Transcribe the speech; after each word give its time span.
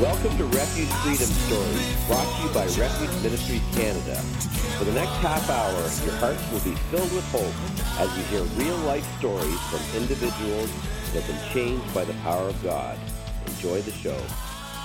Welcome 0.00 0.38
to 0.38 0.44
Refuge 0.44 0.88
Freedom 1.02 1.26
Stories, 1.26 2.06
brought 2.06 2.36
to 2.36 2.42
you 2.46 2.54
by 2.54 2.66
Refuge 2.80 3.20
Ministries 3.20 3.60
Canada. 3.74 4.14
For 4.78 4.84
the 4.84 4.92
next 4.92 5.10
half 5.14 5.50
hour, 5.50 5.72
your 6.06 6.14
hearts 6.20 6.52
will 6.52 6.60
be 6.60 6.78
filled 6.82 7.12
with 7.12 7.24
hope 7.32 7.98
as 7.98 8.16
you 8.16 8.22
hear 8.26 8.42
real-life 8.54 9.04
stories 9.18 9.60
from 9.62 10.00
individuals 10.00 10.70
that 11.12 11.24
have 11.24 11.26
been 11.26 11.52
changed 11.52 11.92
by 11.92 12.04
the 12.04 12.12
power 12.22 12.48
of 12.48 12.62
God. 12.62 12.96
Enjoy 13.48 13.80
the 13.80 13.90
show. 13.90 14.16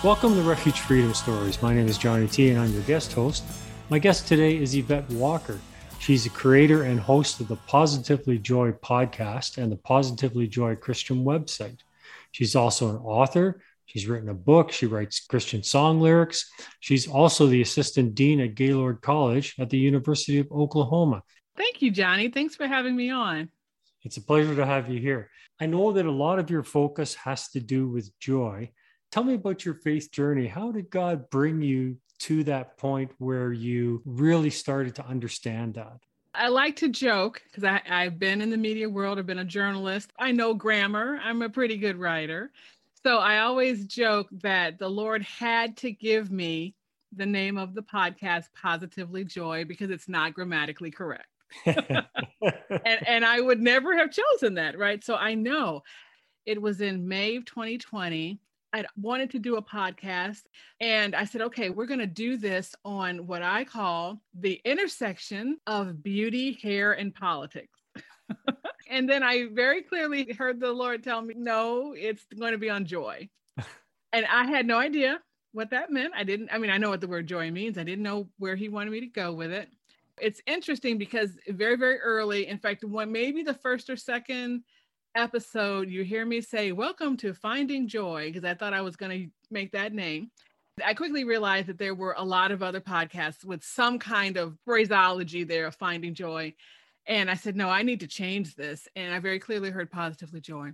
Welcome 0.03 0.33
to 0.33 0.41
Refuge 0.41 0.79
Freedom 0.79 1.13
Stories. 1.13 1.61
My 1.61 1.75
name 1.75 1.85
is 1.85 1.99
Johnny 1.99 2.27
T, 2.27 2.49
and 2.49 2.57
I'm 2.57 2.73
your 2.73 2.81
guest 2.81 3.13
host. 3.13 3.43
My 3.91 3.99
guest 3.99 4.27
today 4.27 4.57
is 4.57 4.73
Yvette 4.73 5.07
Walker. 5.11 5.59
She's 5.99 6.23
the 6.23 6.31
creator 6.31 6.85
and 6.85 6.99
host 6.99 7.39
of 7.39 7.49
the 7.49 7.57
Positively 7.67 8.39
Joy 8.39 8.71
podcast 8.71 9.59
and 9.59 9.71
the 9.71 9.77
Positively 9.77 10.47
Joy 10.47 10.75
Christian 10.75 11.23
website. 11.23 11.81
She's 12.31 12.55
also 12.55 12.89
an 12.89 12.97
author, 12.97 13.61
She's 13.85 14.07
written 14.07 14.29
a 14.29 14.33
book. 14.33 14.71
She 14.71 14.85
writes 14.85 15.25
Christian 15.25 15.63
song 15.63 15.99
lyrics. 15.99 16.49
She's 16.79 17.07
also 17.07 17.47
the 17.47 17.61
assistant 17.61 18.15
dean 18.15 18.39
at 18.39 18.55
Gaylord 18.55 19.01
College 19.01 19.55
at 19.59 19.69
the 19.69 19.77
University 19.77 20.39
of 20.39 20.51
Oklahoma. 20.51 21.21
Thank 21.55 21.81
you, 21.81 21.91
Johnny. 21.91 22.29
Thanks 22.29 22.55
for 22.55 22.67
having 22.67 22.95
me 22.95 23.11
on. 23.11 23.49
It's 24.03 24.17
a 24.17 24.21
pleasure 24.21 24.55
to 24.55 24.65
have 24.65 24.89
you 24.89 24.99
here. 24.99 25.29
I 25.61 25.65
know 25.65 25.91
that 25.93 26.05
a 26.05 26.11
lot 26.11 26.39
of 26.39 26.49
your 26.49 26.63
focus 26.63 27.13
has 27.15 27.49
to 27.49 27.59
do 27.59 27.87
with 27.87 28.11
joy. 28.19 28.71
Tell 29.11 29.23
me 29.23 29.35
about 29.35 29.63
your 29.63 29.75
faith 29.75 30.11
journey. 30.11 30.47
How 30.47 30.71
did 30.71 30.89
God 30.89 31.29
bring 31.29 31.61
you 31.61 31.97
to 32.19 32.43
that 32.45 32.77
point 32.77 33.11
where 33.19 33.53
you 33.53 34.01
really 34.05 34.49
started 34.49 34.95
to 34.95 35.05
understand 35.05 35.75
that? 35.75 35.99
I 36.33 36.47
like 36.47 36.77
to 36.77 36.89
joke 36.89 37.43
because 37.45 37.63
I've 37.87 38.17
been 38.17 38.41
in 38.41 38.49
the 38.49 38.57
media 38.57 38.89
world, 38.89 39.19
I've 39.19 39.27
been 39.27 39.37
a 39.37 39.45
journalist. 39.45 40.11
I 40.17 40.31
know 40.31 40.55
grammar, 40.55 41.19
I'm 41.23 41.43
a 41.43 41.49
pretty 41.49 41.77
good 41.77 41.95
writer. 41.97 42.51
So 43.05 43.17
I 43.17 43.39
always 43.39 43.85
joke 43.85 44.29
that 44.43 44.79
the 44.79 44.87
Lord 44.87 45.23
had 45.23 45.75
to 45.77 45.91
give 45.91 46.31
me 46.31 46.73
the 47.13 47.25
name 47.25 47.57
of 47.57 47.73
the 47.73 47.81
podcast, 47.81 48.45
Positively 48.59 49.25
Joy, 49.25 49.65
because 49.65 49.89
it's 49.89 50.07
not 50.07 50.33
grammatically 50.33 50.89
correct. 50.89 51.27
and, 51.65 52.07
and 52.85 53.25
I 53.25 53.41
would 53.41 53.61
never 53.61 53.97
have 53.97 54.09
chosen 54.09 54.53
that, 54.55 54.77
right? 54.77 55.03
So 55.03 55.15
I 55.15 55.35
know 55.35 55.83
it 56.45 56.61
was 56.61 56.79
in 56.79 57.05
May 57.05 57.35
of 57.35 57.45
2020. 57.45 58.39
I 58.72 58.85
wanted 59.00 59.29
to 59.31 59.39
do 59.39 59.57
a 59.57 59.61
podcast, 59.61 60.44
and 60.79 61.13
I 61.13 61.25
said, 61.25 61.41
okay, 61.41 61.69
we're 61.69 61.85
going 61.85 61.99
to 61.99 62.07
do 62.07 62.38
this 62.38 62.73
on 62.85 63.28
what 63.28 63.44
I 63.44 63.66
call 63.66 64.22
the 64.33 64.61
intersection 64.63 65.57
of 65.67 66.01
beauty, 66.01 66.57
hair, 66.61 66.94
and 66.94 67.13
politics. 67.13 67.79
and 68.93 69.09
then 69.09 69.23
I 69.23 69.47
very 69.51 69.81
clearly 69.81 70.31
heard 70.37 70.59
the 70.59 70.71
Lord 70.71 71.03
tell 71.03 71.19
me, 71.19 71.33
no, 71.35 71.95
it's 71.97 72.23
going 72.37 72.51
to 72.51 72.59
be 72.59 72.69
on 72.69 72.85
joy. 72.85 73.27
and 74.13 74.25
I 74.27 74.45
had 74.45 74.67
no 74.67 74.77
idea 74.77 75.19
what 75.51 75.71
that 75.71 75.91
meant. 75.91 76.13
I 76.15 76.23
didn't, 76.23 76.49
I 76.53 76.59
mean, 76.59 76.69
I 76.69 76.77
know 76.77 76.91
what 76.91 77.01
the 77.01 77.07
word 77.07 77.25
joy 77.25 77.49
means. 77.49 77.79
I 77.79 77.83
didn't 77.83 78.03
know 78.03 78.29
where 78.37 78.55
he 78.55 78.69
wanted 78.69 78.91
me 78.91 78.99
to 78.99 79.07
go 79.07 79.33
with 79.33 79.51
it. 79.51 79.67
It's 80.21 80.41
interesting 80.45 80.99
because 80.99 81.31
very, 81.47 81.75
very 81.75 81.99
early, 82.01 82.47
in 82.47 82.59
fact, 82.59 82.83
when 82.83 83.11
maybe 83.11 83.41
the 83.41 83.55
first 83.55 83.89
or 83.89 83.97
second 83.97 84.61
episode, 85.15 85.89
you 85.89 86.03
hear 86.03 86.23
me 86.23 86.39
say, 86.39 86.71
Welcome 86.71 87.17
to 87.17 87.33
Finding 87.33 87.87
Joy, 87.87 88.27
because 88.31 88.45
I 88.45 88.53
thought 88.53 88.75
I 88.75 88.81
was 88.81 88.95
going 88.95 89.23
to 89.23 89.27
make 89.49 89.71
that 89.71 89.93
name. 89.93 90.29
I 90.85 90.93
quickly 90.93 91.23
realized 91.23 91.67
that 91.67 91.79
there 91.79 91.95
were 91.95 92.13
a 92.15 92.23
lot 92.23 92.51
of 92.51 92.61
other 92.61 92.81
podcasts 92.81 93.43
with 93.43 93.63
some 93.63 93.97
kind 93.97 94.37
of 94.37 94.55
phraseology 94.65 95.43
there 95.45 95.65
of 95.65 95.75
finding 95.75 96.13
joy. 96.13 96.53
And 97.06 97.30
I 97.30 97.36
said, 97.36 97.56
no, 97.56 97.69
I 97.69 97.84
need 97.84 98.00
to 98.02 98.08
change 98.08 98.56
this. 98.56 98.88
And 98.96 99.14
I 99.14 99.19
very 99.19 99.40
clearly 99.40 99.69
heard 99.69 99.91
positively 99.91 100.41
joy. 100.41 100.72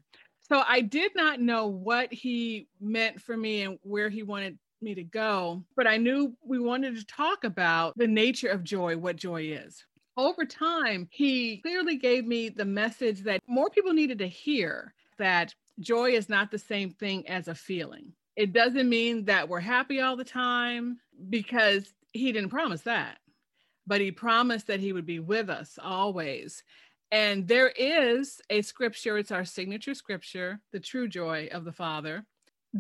So 0.47 0.63
I 0.67 0.81
did 0.81 1.11
not 1.15 1.39
know 1.39 1.67
what 1.67 2.11
he 2.11 2.67
meant 2.79 3.21
for 3.21 3.37
me 3.37 3.61
and 3.61 3.77
where 3.83 4.09
he 4.09 4.23
wanted 4.23 4.57
me 4.81 4.95
to 4.95 5.03
go, 5.03 5.63
but 5.75 5.87
I 5.87 5.97
knew 5.97 6.35
we 6.43 6.59
wanted 6.59 6.95
to 6.95 7.05
talk 7.05 7.43
about 7.43 7.97
the 7.97 8.07
nature 8.07 8.47
of 8.47 8.63
joy, 8.63 8.97
what 8.97 9.15
joy 9.15 9.43
is. 9.43 9.83
Over 10.17 10.45
time, 10.45 11.07
he 11.11 11.57
clearly 11.57 11.97
gave 11.97 12.25
me 12.25 12.49
the 12.49 12.65
message 12.65 13.21
that 13.23 13.41
more 13.47 13.69
people 13.69 13.93
needed 13.93 14.19
to 14.19 14.27
hear 14.27 14.93
that 15.17 15.53
joy 15.79 16.11
is 16.11 16.29
not 16.29 16.49
the 16.49 16.57
same 16.57 16.91
thing 16.91 17.27
as 17.27 17.47
a 17.47 17.55
feeling. 17.55 18.13
It 18.35 18.53
doesn't 18.53 18.89
mean 18.89 19.25
that 19.25 19.47
we're 19.49 19.59
happy 19.59 20.01
all 20.01 20.15
the 20.15 20.23
time 20.23 20.97
because 21.29 21.93
he 22.13 22.31
didn't 22.31 22.49
promise 22.49 22.81
that 22.81 23.17
but 23.89 23.99
he 23.99 24.11
promised 24.11 24.67
that 24.67 24.79
he 24.79 24.93
would 24.93 25.07
be 25.07 25.19
with 25.19 25.49
us 25.49 25.79
always. 25.81 26.63
And 27.11 27.47
there 27.47 27.69
is 27.69 28.39
a 28.51 28.61
scripture, 28.61 29.17
it's 29.17 29.31
our 29.31 29.43
signature 29.43 29.95
scripture, 29.95 30.61
the 30.71 30.79
true 30.79 31.07
joy 31.07 31.49
of 31.51 31.65
the 31.65 31.71
Father. 31.71 32.23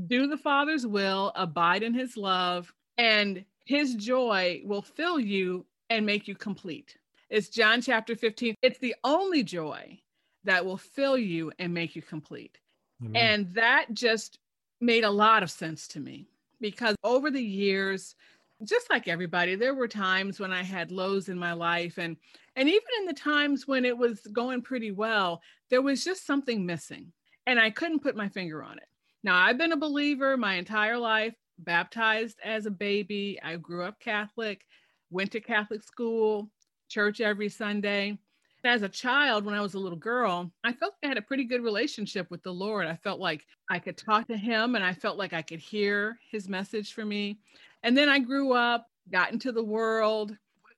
Do 0.05 0.27
the 0.27 0.37
Father's 0.37 0.85
will, 0.85 1.31
abide 1.35 1.81
in 1.81 1.95
his 1.95 2.15
love, 2.15 2.71
and 2.99 3.43
his 3.65 3.95
joy 3.95 4.61
will 4.63 4.83
fill 4.83 5.19
you 5.19 5.65
and 5.89 6.05
make 6.05 6.27
you 6.27 6.35
complete. 6.35 6.95
It's 7.31 7.49
John 7.49 7.81
chapter 7.81 8.15
15. 8.15 8.53
It's 8.61 8.77
the 8.77 8.95
only 9.03 9.41
joy 9.41 9.99
that 10.43 10.63
will 10.63 10.77
fill 10.77 11.17
you 11.17 11.51
and 11.57 11.73
make 11.73 11.95
you 11.95 12.03
complete. 12.03 12.59
Amen. 13.03 13.15
And 13.15 13.53
that 13.55 13.87
just 13.93 14.37
made 14.79 15.05
a 15.05 15.09
lot 15.09 15.41
of 15.41 15.49
sense 15.49 15.87
to 15.89 15.99
me 15.99 16.27
because 16.61 16.95
over 17.03 17.31
the 17.31 17.43
years, 17.43 18.15
just 18.63 18.89
like 18.89 19.07
everybody 19.07 19.55
there 19.55 19.73
were 19.73 19.87
times 19.87 20.39
when 20.39 20.51
i 20.51 20.61
had 20.61 20.91
lows 20.91 21.29
in 21.29 21.37
my 21.37 21.53
life 21.53 21.97
and 21.97 22.17
and 22.55 22.67
even 22.67 22.81
in 22.99 23.05
the 23.05 23.13
times 23.13 23.67
when 23.67 23.85
it 23.85 23.97
was 23.97 24.19
going 24.33 24.61
pretty 24.61 24.91
well 24.91 25.41
there 25.69 25.81
was 25.81 26.03
just 26.03 26.25
something 26.25 26.65
missing 26.65 27.11
and 27.47 27.59
i 27.59 27.69
couldn't 27.69 28.01
put 28.01 28.15
my 28.15 28.29
finger 28.29 28.63
on 28.63 28.77
it. 28.77 28.87
Now 29.23 29.37
i've 29.37 29.57
been 29.57 29.71
a 29.71 29.77
believer 29.77 30.35
my 30.37 30.55
entire 30.55 30.97
life 30.97 31.35
baptized 31.59 32.39
as 32.43 32.65
a 32.65 32.71
baby. 32.71 33.39
I 33.43 33.55
grew 33.55 33.83
up 33.83 33.99
catholic 33.99 34.65
went 35.09 35.31
to 35.31 35.39
catholic 35.39 35.83
school 35.83 36.49
church 36.89 37.21
every 37.21 37.49
sunday. 37.49 38.17
As 38.65 38.81
a 38.81 38.89
child 38.89 39.45
when 39.45 39.55
i 39.55 39.61
was 39.61 39.75
a 39.75 39.79
little 39.79 39.97
girl 39.97 40.51
i 40.65 40.73
felt 40.73 40.95
i 41.01 41.07
had 41.07 41.17
a 41.17 41.21
pretty 41.21 41.45
good 41.45 41.63
relationship 41.63 42.29
with 42.29 42.43
the 42.43 42.53
lord. 42.53 42.87
I 42.87 42.95
felt 42.95 43.21
like 43.21 43.45
i 43.69 43.79
could 43.79 43.97
talk 43.97 44.27
to 44.27 44.37
him 44.37 44.75
and 44.75 44.83
i 44.83 44.93
felt 44.93 45.17
like 45.17 45.31
i 45.31 45.41
could 45.41 45.59
hear 45.59 46.17
his 46.29 46.49
message 46.49 46.93
for 46.93 47.05
me 47.05 47.39
and 47.83 47.97
then 47.97 48.09
I 48.09 48.19
grew 48.19 48.53
up, 48.53 48.87
got 49.11 49.31
into 49.31 49.51
the 49.51 49.63
world 49.63 50.35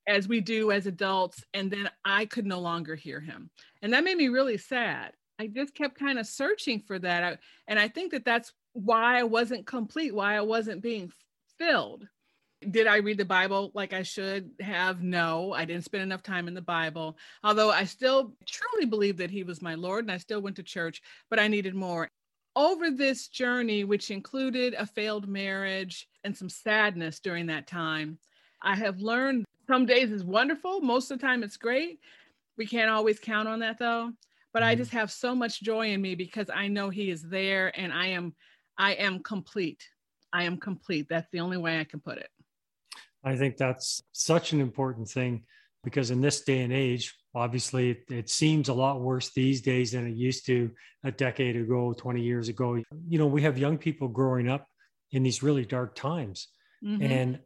as 0.07 0.27
we 0.27 0.41
do 0.41 0.71
as 0.71 0.87
adults, 0.87 1.43
and 1.53 1.69
then 1.69 1.89
I 2.03 2.25
could 2.25 2.45
no 2.45 2.59
longer 2.59 2.95
hear 2.95 3.19
him. 3.19 3.49
And 3.81 3.93
that 3.93 4.03
made 4.03 4.17
me 4.17 4.29
really 4.29 4.57
sad. 4.57 5.13
I 5.39 5.47
just 5.47 5.73
kept 5.73 5.97
kind 5.97 6.19
of 6.19 6.27
searching 6.27 6.81
for 6.81 6.99
that. 6.99 7.39
And 7.67 7.79
I 7.79 7.87
think 7.87 8.11
that 8.11 8.25
that's 8.25 8.53
why 8.73 9.19
I 9.19 9.23
wasn't 9.23 9.65
complete, 9.65 10.13
why 10.13 10.35
I 10.35 10.41
wasn't 10.41 10.81
being 10.81 11.11
filled. 11.57 12.07
Did 12.69 12.85
I 12.85 12.97
read 12.97 13.17
the 13.17 13.25
Bible 13.25 13.71
like 13.73 13.91
I 13.91 14.03
should 14.03 14.51
have? 14.59 15.01
No, 15.01 15.51
I 15.51 15.65
didn't 15.65 15.85
spend 15.85 16.03
enough 16.03 16.21
time 16.21 16.47
in 16.47 16.53
the 16.53 16.61
Bible. 16.61 17.17
Although 17.43 17.71
I 17.71 17.85
still 17.85 18.35
truly 18.45 18.85
believe 18.85 19.17
that 19.17 19.31
He 19.31 19.43
was 19.43 19.63
my 19.63 19.73
Lord 19.73 20.05
and 20.05 20.11
I 20.11 20.17
still 20.17 20.41
went 20.41 20.57
to 20.57 20.63
church, 20.63 21.01
but 21.29 21.39
I 21.39 21.47
needed 21.47 21.73
more 21.73 22.07
over 22.55 22.91
this 22.91 23.27
journey, 23.27 23.83
which 23.83 24.11
included 24.11 24.73
a 24.77 24.85
failed 24.85 25.27
marriage 25.27 26.07
and 26.23 26.35
some 26.35 26.49
sadness 26.49 27.19
during 27.19 27.45
that 27.47 27.67
time, 27.67 28.17
I 28.61 28.75
have 28.75 28.99
learned 28.99 29.45
some 29.67 29.85
days 29.85 30.11
is 30.11 30.23
wonderful. 30.23 30.81
Most 30.81 31.11
of 31.11 31.19
the 31.19 31.25
time, 31.25 31.43
it's 31.43 31.57
great. 31.57 31.99
We 32.57 32.65
can't 32.65 32.89
always 32.89 33.19
count 33.19 33.47
on 33.47 33.59
that 33.59 33.79
though. 33.79 34.11
But 34.53 34.63
I 34.63 34.73
mm-hmm. 34.73 34.81
just 34.81 34.91
have 34.91 35.11
so 35.11 35.33
much 35.33 35.61
joy 35.61 35.91
in 35.91 36.01
me 36.01 36.15
because 36.15 36.47
I 36.53 36.67
know 36.67 36.89
He 36.89 37.09
is 37.09 37.23
there, 37.23 37.71
and 37.79 37.93
I 37.93 38.07
am, 38.07 38.35
I 38.77 38.93
am 38.93 39.23
complete. 39.23 39.87
I 40.33 40.43
am 40.43 40.57
complete. 40.57 41.07
That's 41.09 41.29
the 41.31 41.39
only 41.39 41.57
way 41.57 41.79
I 41.79 41.85
can 41.85 42.01
put 42.01 42.17
it. 42.17 42.29
I 43.23 43.37
think 43.37 43.55
that's 43.55 44.01
such 44.11 44.51
an 44.51 44.59
important 44.59 45.07
thing 45.07 45.43
because 45.83 46.11
in 46.11 46.21
this 46.21 46.41
day 46.41 46.61
and 46.61 46.73
age, 46.73 47.15
obviously 47.33 47.97
it, 48.09 48.29
seems 48.29 48.69
a 48.69 48.73
lot 48.73 49.01
worse 49.01 49.31
these 49.33 49.61
days 49.61 49.91
than 49.91 50.07
it 50.07 50.15
used 50.15 50.45
to 50.45 50.71
a 51.03 51.11
decade 51.11 51.55
ago, 51.55 51.93
20 51.93 52.21
years 52.21 52.49
ago. 52.49 52.81
You 53.07 53.19
know, 53.19 53.27
we 53.27 53.41
have 53.43 53.57
young 53.57 53.77
people 53.77 54.07
growing 54.07 54.49
up 54.49 54.67
in 55.11 55.23
these 55.23 55.41
really 55.41 55.65
dark 55.65 55.95
times. 55.95 56.47
Mm-hmm. 56.83 57.03
And 57.03 57.39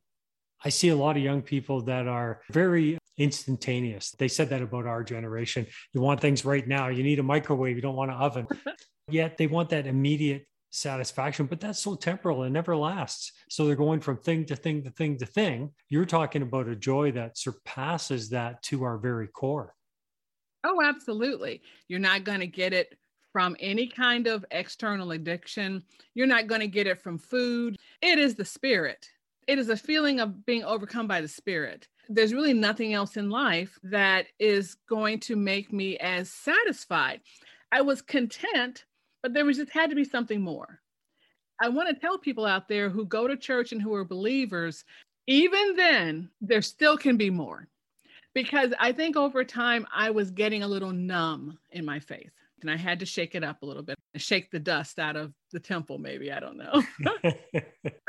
I 0.64 0.70
see 0.70 0.90
a 0.90 0.96
lot 0.96 1.18
of 1.18 1.24
young 1.24 1.42
people 1.42 1.82
that 1.84 2.08
are 2.08 2.42
very 2.52 2.98
instantaneous. 3.18 4.12
They 4.12 4.28
said 4.28 4.50
that 4.50 4.62
about 4.62 4.86
our 4.86 5.04
generation. 5.04 5.68
You 5.94 6.02
want 6.02 6.20
things 6.20 6.44
right 6.44 6.68
now. 6.68 6.90
You 6.90 7.04
need 7.04 7.20
a 7.20 7.24
microwave. 7.24 7.76
You 7.76 7.82
don't 7.82 7.96
want 7.96 8.12
an 8.12 8.18
oven. 8.18 8.48
Yet 9.10 9.38
they 9.38 9.48
want 9.48 9.70
that 9.70 9.86
immediate 9.86 10.48
satisfaction, 10.76 11.46
but 11.46 11.60
that's 11.60 11.80
so 11.80 11.96
temporal 11.96 12.44
and 12.44 12.54
never 12.54 12.76
lasts. 12.76 13.32
So 13.50 13.66
they're 13.66 13.76
going 13.76 14.02
from 14.02 14.18
thing 14.18 14.46
to 14.46 14.56
thing 14.56 14.84
to 14.84 14.90
thing 14.90 15.18
to 15.18 15.26
thing. 15.26 15.72
You're 15.90 16.06
talking 16.06 16.42
about 16.42 16.68
a 16.68 16.76
joy 16.76 17.12
that 17.14 17.38
surpasses 17.38 18.30
that 18.30 18.62
to 18.64 18.84
our 18.84 18.98
very 18.98 19.28
core. 19.28 19.74
Oh, 20.64 20.82
absolutely. 20.84 21.62
You're 21.88 22.00
not 22.00 22.24
going 22.24 22.40
to 22.40 22.48
get 22.48 22.74
it 22.74 22.98
from 23.32 23.56
any 23.60 23.88
kind 23.88 24.28
of 24.28 24.46
external 24.52 25.12
addiction. 25.12 25.84
You're 26.14 26.26
not 26.26 26.48
going 26.48 26.62
to 26.62 26.68
get 26.68 26.88
it 26.88 27.02
from 27.02 27.18
food. 27.18 27.78
It 28.02 28.18
is 28.18 28.36
the 28.36 28.46
spirit. 28.46 29.10
It 29.48 29.60
is 29.60 29.70
a 29.70 29.78
feeling 29.78 30.20
of 30.20 30.46
being 30.46 30.64
overcome 30.64 31.08
by 31.08 31.22
the 31.22 31.28
spirit. 31.28 31.88
There's 32.10 32.34
really 32.34 32.54
nothing 32.54 32.94
else 32.94 33.18
in 33.18 33.30
life 33.30 33.78
that 33.84 34.28
is 34.40 34.76
going 34.88 35.20
to 35.22 35.36
make 35.36 35.72
me 35.72 35.98
as 35.98 36.32
satisfied. 36.32 37.22
I 37.72 37.82
was 37.82 38.02
content 38.02 38.86
but 39.26 39.34
there 39.34 39.44
was 39.44 39.58
just 39.58 39.72
had 39.72 39.90
to 39.90 39.96
be 39.96 40.04
something 40.04 40.40
more. 40.40 40.80
I 41.60 41.70
want 41.70 41.90
to 41.90 42.00
tell 42.00 42.20
people 42.20 42.46
out 42.46 42.68
there 42.68 42.92
who 42.92 43.08
go 43.08 43.28
to 43.28 43.36
church 43.36 43.72
and 43.72 43.82
who 43.82 43.92
are 43.96 44.06
believers, 44.06 44.86
even 45.26 45.76
then, 45.76 46.30
there 46.42 46.62
still 46.62 46.96
can 46.96 47.18
be 47.18 47.32
more. 47.32 47.68
Because 48.36 48.72
I 48.80 48.92
think 48.92 49.18
over 49.18 49.44
time, 49.44 49.88
I 49.92 50.12
was 50.12 50.30
getting 50.30 50.62
a 50.62 50.68
little 50.68 50.92
numb 50.92 51.58
in 51.72 51.84
my 51.84 52.00
faith 52.00 52.30
and 52.62 52.70
I 52.70 52.78
had 52.78 53.00
to 53.00 53.06
shake 53.08 53.34
it 53.34 53.44
up 53.44 53.64
a 53.64 53.66
little 53.66 53.82
bit, 53.82 53.98
shake 54.16 54.52
the 54.52 54.60
dust 54.60 55.00
out 55.00 55.16
of 55.16 55.34
the 55.52 55.60
temple, 55.60 55.98
maybe. 55.98 56.32
I 56.32 56.40
don't 56.40 56.58
know. 56.58 56.84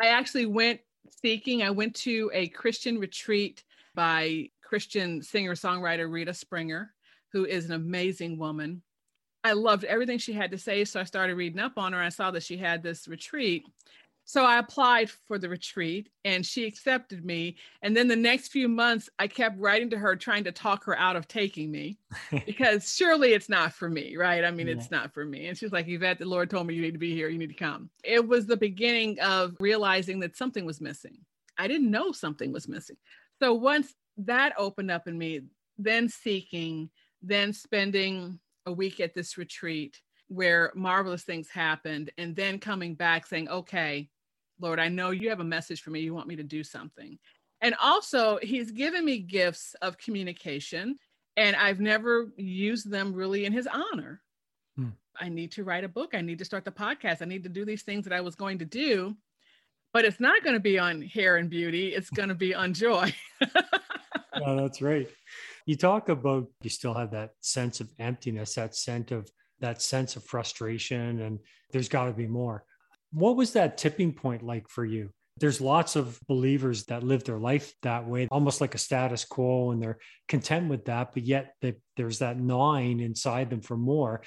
I 0.03 0.09
actually 0.09 0.45
went 0.45 0.81
seeking, 1.23 1.63
I 1.63 1.71
went 1.71 1.95
to 1.95 2.31
a 2.35 2.49
Christian 2.49 2.99
retreat 2.99 3.65
by 3.95 4.51
Christian 4.63 5.23
singer 5.23 5.55
songwriter 5.55 6.13
Rita 6.13 6.35
Springer, 6.35 6.93
who 7.33 7.47
is 7.47 7.65
an 7.65 7.73
amazing 7.73 8.37
woman. 8.37 8.83
I 9.47 9.53
loved 9.53 9.85
everything 9.85 10.19
she 10.19 10.33
had 10.33 10.51
to 10.51 10.59
say. 10.59 10.85
So 10.85 10.99
I 10.99 11.05
started 11.05 11.37
reading 11.37 11.61
up 11.61 11.79
on 11.79 11.93
her. 11.93 12.03
I 12.03 12.09
saw 12.09 12.33
that 12.33 12.43
she 12.43 12.57
had 12.57 12.83
this 12.83 13.07
retreat. 13.07 13.65
So 14.25 14.45
I 14.45 14.59
applied 14.59 15.09
for 15.09 15.39
the 15.39 15.49
retreat 15.49 16.09
and 16.25 16.45
she 16.45 16.67
accepted 16.67 17.25
me. 17.25 17.55
And 17.81 17.97
then 17.97 18.09
the 18.09 18.17
next 18.17 18.49
few 18.49 18.69
months, 18.69 19.09
I 19.21 19.29
kept 19.29 19.57
writing 19.61 19.89
to 19.91 19.99
her, 19.99 20.17
trying 20.17 20.43
to 20.45 20.53
talk 20.53 20.83
her 20.85 20.99
out 20.99 21.15
of 21.15 21.29
taking 21.29 21.71
me 21.71 21.97
because 22.45 22.93
surely 22.93 23.35
it's 23.35 23.49
not 23.49 23.73
for 23.73 23.89
me, 23.89 24.17
right? 24.17 24.45
I 24.45 24.51
mean, 24.51 24.67
yeah. 24.67 24.73
it's 24.73 24.91
not 24.91 25.15
for 25.15 25.25
me. 25.25 25.47
And 25.47 25.57
she's 25.57 25.71
like, 25.71 25.87
Yvette, 25.87 26.19
the 26.19 26.25
Lord 26.25 26.51
told 26.51 26.67
me 26.67 26.75
you 26.75 26.83
need 26.83 26.95
to 26.95 26.99
be 26.99 27.15
here. 27.15 27.29
You 27.29 27.39
need 27.39 27.51
to 27.51 27.55
come. 27.55 27.89
It 28.03 28.27
was 28.27 28.47
the 28.47 28.57
beginning 28.57 29.21
of 29.21 29.55
realizing 29.61 30.19
that 30.21 30.37
something 30.37 30.65
was 30.65 30.81
missing. 30.81 31.19
I 31.57 31.69
didn't 31.69 31.93
know 31.93 32.11
something 32.11 32.53
was 32.53 32.67
missing. 32.67 32.97
So 33.41 33.55
once 33.55 33.95
that 34.19 34.55
opened 34.59 34.91
up 34.91 35.07
in 35.07 35.17
me, 35.17 35.43
then 35.79 36.09
seeking, 36.09 36.91
then 37.23 37.53
spending 37.53 38.41
a 38.67 38.73
week 38.73 39.01
at 39.01 39.15
this 39.15 39.39
retreat 39.39 40.01
where 40.29 40.73
marvelous 40.75 41.23
things 41.23 41.49
happened 41.49 42.11
and 42.19 42.35
then 42.35 42.59
coming 42.59 42.95
back 42.95 43.27
saying 43.27 43.49
okay 43.49 44.09
lord 44.61 44.81
i 44.81 44.89
know 44.89 45.11
you 45.11 45.29
have 45.29 45.41
a 45.41 45.45
message 45.45 45.81
for 45.81 45.91
me. 45.91 46.01
You 46.01 46.15
want 46.15 46.29
me 46.29 46.37
to 46.37 46.43
do 46.43 46.65
something. 46.65 47.19
And 47.63 47.75
also 47.81 48.39
he's 48.43 48.71
given 48.71 49.05
me 49.05 49.19
gifts 49.19 49.75
of 49.83 49.99
communication 49.99 50.97
and 51.37 51.55
i've 51.57 51.81
never 51.81 52.33
used 52.37 52.91
them 52.91 53.13
really 53.13 53.45
in 53.45 53.53
his 53.53 53.69
honor. 53.69 54.21
Hmm. 54.77 54.89
i 55.19 55.29
need 55.29 55.53
to 55.53 55.65
write 55.65 55.85
a 55.85 55.89
book. 55.89 56.15
I 56.15 56.21
need 56.21 56.39
to 56.41 56.45
start 56.45 56.65
the 56.65 56.73
podcast. 56.73 57.23
I 57.23 57.27
need 57.27 57.45
to 57.45 57.49
do 57.49 57.65
these 57.65 57.83
things 57.83 58.05
that 58.05 58.13
i 58.13 58.21
was 58.21 58.35
going 58.35 58.59
to 58.59 58.65
do 58.65 59.17
but 59.93 60.05
it's 60.05 60.21
not 60.21 60.43
going 60.43 60.53
to 60.53 60.61
be 60.61 60.79
on 60.79 61.01
hair 61.01 61.39
and 61.39 61.49
beauty. 61.49 61.95
It's 61.95 62.11
going 62.11 62.29
to 62.29 62.35
be 62.35 62.55
on 62.55 62.75
joy. 62.75 63.15
Oh, 64.45 64.55
that's 64.55 64.83
right 64.83 65.09
you 65.67 65.77
talk 65.77 66.09
about 66.09 66.47
you 66.63 66.71
still 66.71 66.95
have 66.95 67.11
that 67.11 67.31
sense 67.41 67.81
of 67.81 67.91
emptiness, 67.99 68.55
that 68.55 68.75
sense 68.75 69.11
of 69.11 69.29
that 69.61 69.83
sense 69.83 70.17
of 70.17 70.25
frustration, 70.25 71.21
and 71.21 71.39
there's 71.73 71.89
got 71.89 72.07
to 72.07 72.13
be 72.13 72.27
more. 72.27 72.65
What 73.13 73.37
was 73.37 73.53
that 73.55 73.79
tipping 73.79 74.13
point 74.13 74.43
like 74.43 74.69
for 74.69 74.85
you? 74.85 75.11
There's 75.39 75.61
lots 75.61 75.97
of 75.97 76.19
believers 76.29 76.85
that 76.85 77.03
live 77.03 77.25
their 77.25 77.39
life 77.39 77.75
that 77.83 78.07
way, 78.07 78.29
almost 78.31 78.61
like 78.61 78.75
a 78.75 78.79
status 78.79 79.25
quo, 79.25 79.71
and 79.71 79.83
they're 79.83 79.99
content 80.29 80.69
with 80.69 80.87
that, 80.87 81.13
but 81.13 81.25
yet 81.25 81.55
they, 81.61 81.75
there's 81.97 82.21
that 82.21 82.39
gnawing 82.39 83.01
inside 83.01 83.51
them 83.51 83.61
for 83.61 83.77
more. 83.77 84.23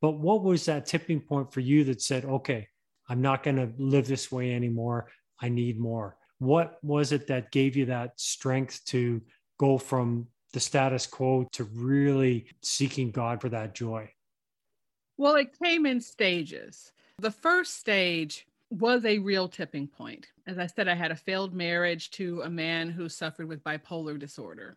But 0.00 0.12
what 0.12 0.42
was 0.42 0.64
that 0.66 0.86
tipping 0.86 1.20
point 1.20 1.52
for 1.52 1.60
you 1.60 1.84
that 1.84 2.02
said, 2.02 2.24
okay, 2.24 2.68
I'm 3.08 3.20
not 3.20 3.42
going 3.42 3.56
to 3.56 3.72
live 3.78 4.06
this 4.06 4.30
way 4.30 4.54
anymore. 4.54 5.10
I 5.40 5.48
need 5.48 5.78
more. 5.78 6.16
What 6.38 6.78
was 6.82 7.12
it 7.12 7.28
that 7.28 7.50
gave 7.50 7.76
you 7.76 7.86
that 7.86 8.18
strength 8.20 8.84
to 8.86 9.22
go 9.58 9.78
from 9.78 10.28
the 10.52 10.60
status 10.60 11.06
quo 11.06 11.46
to 11.52 11.64
really 11.64 12.46
seeking 12.62 13.10
God 13.10 13.40
for 13.40 13.48
that 13.50 13.74
joy? 13.74 14.10
Well, 15.16 15.34
it 15.34 15.58
came 15.58 15.84
in 15.84 16.00
stages. 16.00 16.92
The 17.18 17.30
first 17.30 17.78
stage 17.78 18.46
was 18.70 19.04
a 19.04 19.18
real 19.18 19.48
tipping 19.48 19.88
point. 19.88 20.28
As 20.46 20.58
I 20.58 20.66
said, 20.66 20.88
I 20.88 20.94
had 20.94 21.10
a 21.10 21.16
failed 21.16 21.54
marriage 21.54 22.10
to 22.12 22.42
a 22.42 22.50
man 22.50 22.90
who 22.90 23.08
suffered 23.08 23.48
with 23.48 23.64
bipolar 23.64 24.18
disorder. 24.18 24.76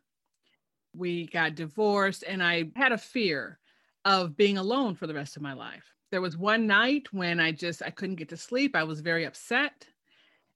We 0.95 1.27
got 1.27 1.55
divorced, 1.55 2.23
and 2.27 2.41
I 2.43 2.71
had 2.75 2.91
a 2.91 2.97
fear 2.97 3.59
of 4.03 4.35
being 4.35 4.57
alone 4.57 4.95
for 4.95 5.07
the 5.07 5.13
rest 5.13 5.35
of 5.35 5.41
my 5.41 5.53
life. 5.53 5.93
There 6.09 6.21
was 6.21 6.35
one 6.35 6.67
night 6.67 7.13
when 7.13 7.39
I 7.39 7.51
just 7.51 7.81
I 7.81 7.89
couldn't 7.91 8.15
get 8.15 8.29
to 8.29 8.37
sleep. 8.37 8.75
I 8.75 8.83
was 8.83 8.99
very 8.99 9.25
upset. 9.25 9.87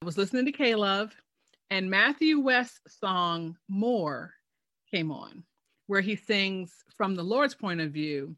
I 0.01 0.05
was 0.05 0.17
listening 0.17 0.45
to 0.45 0.51
K-Love, 0.51 1.15
and 1.69 1.89
Matthew 1.89 2.39
West's 2.39 2.99
song 2.99 3.57
"More" 3.69 4.33
came 4.91 5.11
on, 5.11 5.43
where 5.87 6.01
he 6.01 6.15
sings 6.15 6.83
from 6.97 7.15
the 7.15 7.23
Lord's 7.23 7.55
point 7.55 7.81
of 7.81 7.91
view 7.91 8.35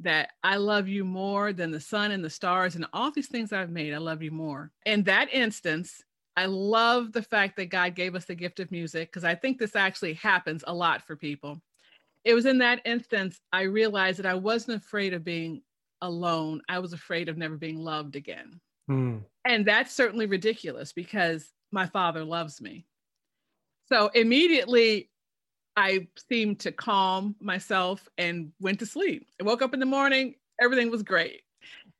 that 0.00 0.30
I 0.44 0.56
love 0.56 0.88
you 0.88 1.04
more 1.04 1.52
than 1.52 1.70
the 1.70 1.80
sun 1.80 2.12
and 2.12 2.24
the 2.24 2.30
stars 2.30 2.76
and 2.76 2.86
all 2.92 3.10
these 3.10 3.28
things 3.28 3.52
I've 3.52 3.70
made. 3.70 3.92
I 3.92 3.98
love 3.98 4.22
you 4.22 4.30
more. 4.30 4.70
In 4.86 5.02
that 5.04 5.32
instance, 5.32 6.02
I 6.36 6.46
love 6.46 7.12
the 7.12 7.22
fact 7.22 7.56
that 7.56 7.66
God 7.66 7.96
gave 7.96 8.14
us 8.14 8.24
the 8.24 8.34
gift 8.34 8.60
of 8.60 8.70
music 8.70 9.10
because 9.10 9.24
I 9.24 9.34
think 9.34 9.58
this 9.58 9.74
actually 9.74 10.14
happens 10.14 10.62
a 10.66 10.74
lot 10.74 11.04
for 11.04 11.16
people. 11.16 11.60
It 12.24 12.34
was 12.34 12.46
in 12.46 12.58
that 12.58 12.80
instance 12.84 13.40
I 13.52 13.62
realized 13.62 14.20
that 14.20 14.26
I 14.26 14.34
wasn't 14.34 14.80
afraid 14.80 15.14
of 15.14 15.24
being 15.24 15.62
alone. 16.00 16.62
I 16.68 16.78
was 16.78 16.92
afraid 16.92 17.28
of 17.28 17.36
never 17.36 17.56
being 17.56 17.80
loved 17.80 18.14
again. 18.14 18.60
Mm. 18.88 19.22
And 19.44 19.66
that's 19.66 19.94
certainly 19.94 20.26
ridiculous 20.26 20.92
because 20.92 21.52
my 21.72 21.86
father 21.86 22.24
loves 22.24 22.60
me. 22.60 22.86
So 23.88 24.08
immediately 24.14 25.10
I 25.78 26.08
seemed 26.28 26.58
to 26.60 26.72
calm 26.72 27.36
myself 27.40 28.08
and 28.18 28.50
went 28.60 28.80
to 28.80 28.86
sleep. 28.86 29.28
I 29.40 29.44
woke 29.44 29.62
up 29.62 29.74
in 29.74 29.78
the 29.78 29.86
morning, 29.86 30.34
everything 30.60 30.90
was 30.90 31.04
great. 31.04 31.42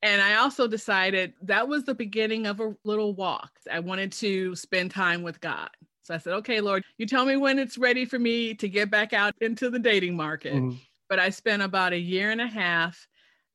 And 0.02 0.20
I 0.20 0.34
also 0.34 0.66
decided 0.66 1.32
that 1.42 1.68
was 1.68 1.84
the 1.84 1.94
beginning 1.94 2.46
of 2.46 2.58
a 2.58 2.74
little 2.82 3.14
walk. 3.14 3.52
I 3.70 3.78
wanted 3.78 4.10
to 4.14 4.56
spend 4.56 4.90
time 4.90 5.22
with 5.22 5.40
God. 5.40 5.70
So 6.02 6.12
I 6.12 6.18
said, 6.18 6.32
okay, 6.34 6.60
Lord, 6.60 6.82
you 6.96 7.06
tell 7.06 7.24
me 7.24 7.36
when 7.36 7.60
it's 7.60 7.78
ready 7.78 8.04
for 8.04 8.18
me 8.18 8.52
to 8.54 8.68
get 8.68 8.90
back 8.90 9.12
out 9.12 9.32
into 9.40 9.70
the 9.70 9.78
dating 9.78 10.16
market. 10.16 10.54
Mm-hmm. 10.54 10.76
But 11.08 11.20
I 11.20 11.30
spent 11.30 11.62
about 11.62 11.92
a 11.92 11.98
year 11.98 12.32
and 12.32 12.40
a 12.40 12.48
half 12.48 13.06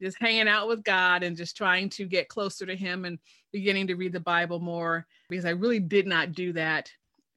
just 0.01 0.18
hanging 0.22 0.48
out 0.48 0.70
with 0.70 0.86
God 0.86 1.24
and 1.24 1.36
just 1.36 1.58
trying 1.58 1.89
to 1.89 2.06
get 2.06 2.30
closer 2.30 2.65
to 2.65 2.77
Him 2.77 3.03
and 3.03 3.20
beginning 3.51 3.88
to 3.88 3.96
read 3.96 4.13
the 4.13 4.22
Bible 4.22 4.62
more 4.62 5.06
because 5.30 5.44
I 5.44 5.50
really 5.50 5.80
did 5.80 6.08
not 6.08 6.32
do 6.32 6.53
that 6.53 6.89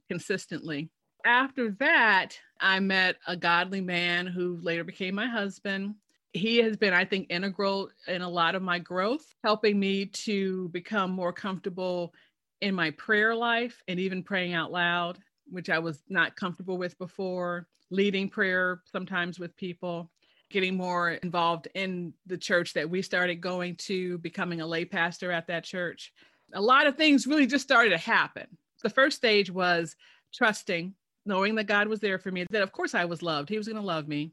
consistently 0.09 0.88
after 1.26 1.73
that, 1.81 2.38
I 2.61 2.81
met 2.81 3.17
a 3.27 3.37
godly 3.37 3.81
man 3.81 4.27
who 4.27 4.59
later 4.63 4.85
became 4.85 5.15
my 5.15 5.27
husband. 5.27 5.95
He 6.33 6.59
has 6.59 6.77
been, 6.77 6.93
I 6.93 7.05
think, 7.05 7.29
integral 7.31 7.91
in 8.07 8.23
a 8.23 8.29
lot 8.29 8.55
of 8.55 8.63
my 8.63 8.79
growth, 8.79 9.35
helping 9.43 9.79
me 9.79 10.07
to 10.07 10.69
become 10.69 11.11
more 11.11 11.33
comfortable 11.33 12.13
in 12.61 12.75
my 12.75 12.91
prayer 12.93 13.35
life 13.35 13.83
and 13.89 14.01
even 14.01 14.23
praying 14.23 14.55
out 14.55 14.73
loud, 14.73 15.19
which 15.51 15.71
I 15.71 15.79
was 15.79 16.03
not 16.09 16.37
comfortable 16.37 16.79
with 16.79 16.99
before, 16.99 17.69
leading 17.91 18.29
prayer 18.29 18.83
sometimes 18.91 19.39
with 19.39 19.57
people, 19.57 20.11
getting 20.51 20.77
more 20.77 21.13
involved 21.13 21.69
in 21.75 22.13
the 22.27 22.39
church 22.39 22.73
that 22.75 22.89
we 22.89 23.03
started 23.03 23.41
going 23.41 23.77
to, 23.77 24.19
becoming 24.19 24.61
a 24.61 24.67
lay 24.67 24.85
pastor 24.85 25.31
at 25.31 25.47
that 25.49 25.65
church. 25.65 26.13
A 26.55 26.61
lot 26.61 26.87
of 26.87 26.97
things 26.97 27.27
really 27.27 27.47
just 27.47 27.65
started 27.65 27.91
to 27.91 27.99
happen. 27.99 28.47
The 28.83 28.91
first 28.91 29.17
stage 29.17 29.51
was 29.51 29.97
trusting 30.33 30.95
knowing 31.26 31.56
that 31.56 31.66
God 31.66 31.88
was 31.88 32.00
there 32.00 32.18
for 32.18 32.30
me, 32.30 32.47
that 32.50 32.62
of 32.62 32.73
course 32.73 32.95
I 32.95 33.04
was 33.04 33.23
loved. 33.23 33.49
He 33.49 33.59
was 33.59 33.66
going 33.66 33.76
to 33.76 33.83
love 33.83 34.09
me. 34.09 34.33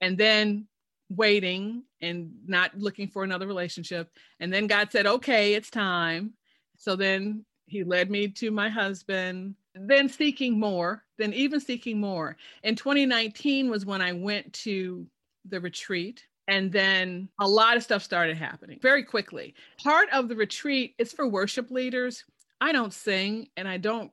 And 0.00 0.18
then 0.18 0.66
waiting 1.10 1.84
and 2.00 2.32
not 2.46 2.76
looking 2.76 3.08
for 3.08 3.24
another 3.24 3.46
relationship. 3.46 4.10
And 4.40 4.52
then 4.52 4.66
God 4.66 4.90
said, 4.90 5.06
okay, 5.06 5.54
it's 5.54 5.70
time. 5.70 6.32
So 6.76 6.96
then 6.96 7.44
he 7.66 7.84
led 7.84 8.10
me 8.10 8.28
to 8.28 8.50
my 8.50 8.68
husband, 8.68 9.54
then 9.74 10.08
seeking 10.08 10.58
more, 10.58 11.02
then 11.18 11.32
even 11.32 11.60
seeking 11.60 12.00
more. 12.00 12.36
In 12.62 12.74
2019 12.74 13.70
was 13.70 13.86
when 13.86 14.02
I 14.02 14.12
went 14.12 14.52
to 14.64 15.06
the 15.48 15.60
retreat. 15.60 16.26
And 16.46 16.70
then 16.70 17.28
a 17.40 17.48
lot 17.48 17.76
of 17.76 17.82
stuff 17.82 18.02
started 18.02 18.36
happening 18.36 18.78
very 18.82 19.02
quickly. 19.02 19.54
Part 19.82 20.10
of 20.12 20.28
the 20.28 20.36
retreat 20.36 20.94
is 20.98 21.12
for 21.12 21.26
worship 21.26 21.70
leaders. 21.70 22.24
I 22.60 22.72
don't 22.72 22.92
sing 22.92 23.48
and 23.56 23.66
I 23.66 23.78
don't 23.78 24.10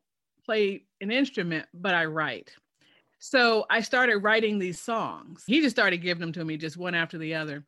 play 0.51 0.83
an 0.99 1.11
instrument, 1.11 1.65
but 1.73 1.95
I 1.95 2.03
write. 2.03 2.53
So 3.19 3.65
I 3.69 3.79
started 3.79 4.17
writing 4.17 4.59
these 4.59 4.81
songs. 4.81 5.45
He 5.47 5.61
just 5.61 5.73
started 5.73 5.99
giving 5.99 6.19
them 6.19 6.33
to 6.33 6.43
me 6.43 6.57
just 6.57 6.75
one 6.75 6.93
after 6.93 7.17
the 7.17 7.35
other. 7.35 7.63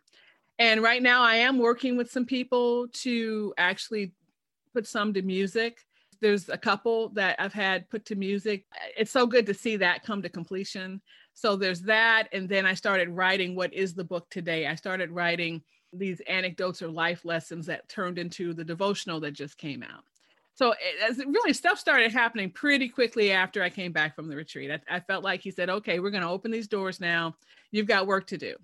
And 0.59 0.83
right 0.83 1.01
now 1.01 1.23
I 1.23 1.35
am 1.35 1.59
working 1.59 1.95
with 1.95 2.11
some 2.11 2.25
people 2.25 2.89
to 3.03 3.53
actually 3.57 4.11
put 4.73 4.85
some 4.85 5.13
to 5.13 5.21
music. 5.21 5.77
There's 6.19 6.49
a 6.49 6.57
couple 6.57 7.07
that 7.13 7.37
I've 7.39 7.53
had 7.53 7.89
put 7.89 8.03
to 8.07 8.15
music. 8.15 8.65
It's 8.97 9.11
so 9.11 9.27
good 9.27 9.45
to 9.45 9.53
see 9.53 9.77
that 9.77 10.03
come 10.03 10.21
to 10.21 10.27
completion. 10.27 11.01
So 11.33 11.55
there's 11.55 11.83
that. 11.83 12.27
And 12.33 12.49
then 12.49 12.65
I 12.65 12.73
started 12.73 13.07
writing 13.07 13.55
what 13.55 13.73
is 13.73 13.93
the 13.93 14.03
book 14.03 14.29
today. 14.29 14.67
I 14.67 14.75
started 14.75 15.09
writing 15.09 15.61
these 15.93 16.19
anecdotes 16.27 16.81
or 16.81 16.89
life 16.89 17.23
lessons 17.23 17.65
that 17.67 17.87
turned 17.87 18.19
into 18.19 18.53
the 18.53 18.65
devotional 18.65 19.21
that 19.21 19.31
just 19.31 19.57
came 19.57 19.83
out. 19.83 20.03
So 20.55 20.73
it, 20.79 21.17
really 21.27 21.53
stuff 21.53 21.79
started 21.79 22.11
happening 22.11 22.51
pretty 22.51 22.87
quickly 22.87 23.31
after 23.31 23.63
I 23.63 23.69
came 23.69 23.91
back 23.91 24.15
from 24.15 24.27
the 24.27 24.35
retreat. 24.35 24.71
I, 24.71 24.97
I 24.97 24.99
felt 24.99 25.23
like 25.23 25.41
he 25.41 25.51
said, 25.51 25.69
okay, 25.69 25.99
we're 25.99 26.11
going 26.11 26.23
to 26.23 26.29
open 26.29 26.51
these 26.51 26.67
doors 26.67 26.99
now. 26.99 27.35
You've 27.71 27.87
got 27.87 28.07
work 28.07 28.27
to 28.27 28.37
do. 28.37 28.55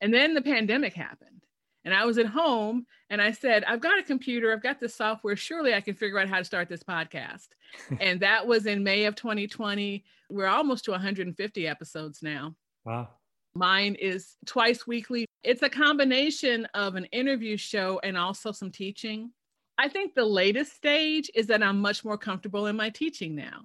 And 0.00 0.12
then 0.12 0.34
the 0.34 0.42
pandemic 0.42 0.94
happened. 0.94 1.38
And 1.84 1.94
I 1.94 2.04
was 2.04 2.18
at 2.18 2.26
home 2.26 2.86
and 3.08 3.22
I 3.22 3.30
said, 3.30 3.64
I've 3.64 3.80
got 3.80 3.98
a 3.98 4.02
computer, 4.02 4.52
I've 4.52 4.62
got 4.62 4.80
this 4.80 4.94
software. 4.94 5.36
Surely 5.36 5.74
I 5.74 5.80
can 5.80 5.94
figure 5.94 6.18
out 6.18 6.28
how 6.28 6.38
to 6.38 6.44
start 6.44 6.68
this 6.68 6.82
podcast. 6.82 7.48
and 8.00 8.20
that 8.20 8.46
was 8.46 8.66
in 8.66 8.82
May 8.82 9.04
of 9.04 9.14
2020. 9.14 10.04
We're 10.30 10.46
almost 10.46 10.84
to 10.84 10.90
150 10.90 11.66
episodes 11.66 12.22
now. 12.22 12.54
Wow. 12.84 13.08
Mine 13.54 13.94
is 13.94 14.36
twice 14.46 14.86
weekly. 14.86 15.26
It's 15.42 15.62
a 15.62 15.68
combination 15.70 16.66
of 16.74 16.96
an 16.96 17.06
interview 17.06 17.56
show 17.56 18.00
and 18.02 18.16
also 18.16 18.52
some 18.52 18.70
teaching. 18.70 19.30
I 19.78 19.88
think 19.88 20.14
the 20.14 20.24
latest 20.24 20.74
stage 20.74 21.30
is 21.34 21.46
that 21.46 21.62
I'm 21.62 21.80
much 21.80 22.04
more 22.04 22.18
comfortable 22.18 22.66
in 22.66 22.76
my 22.76 22.90
teaching 22.90 23.36
now 23.36 23.64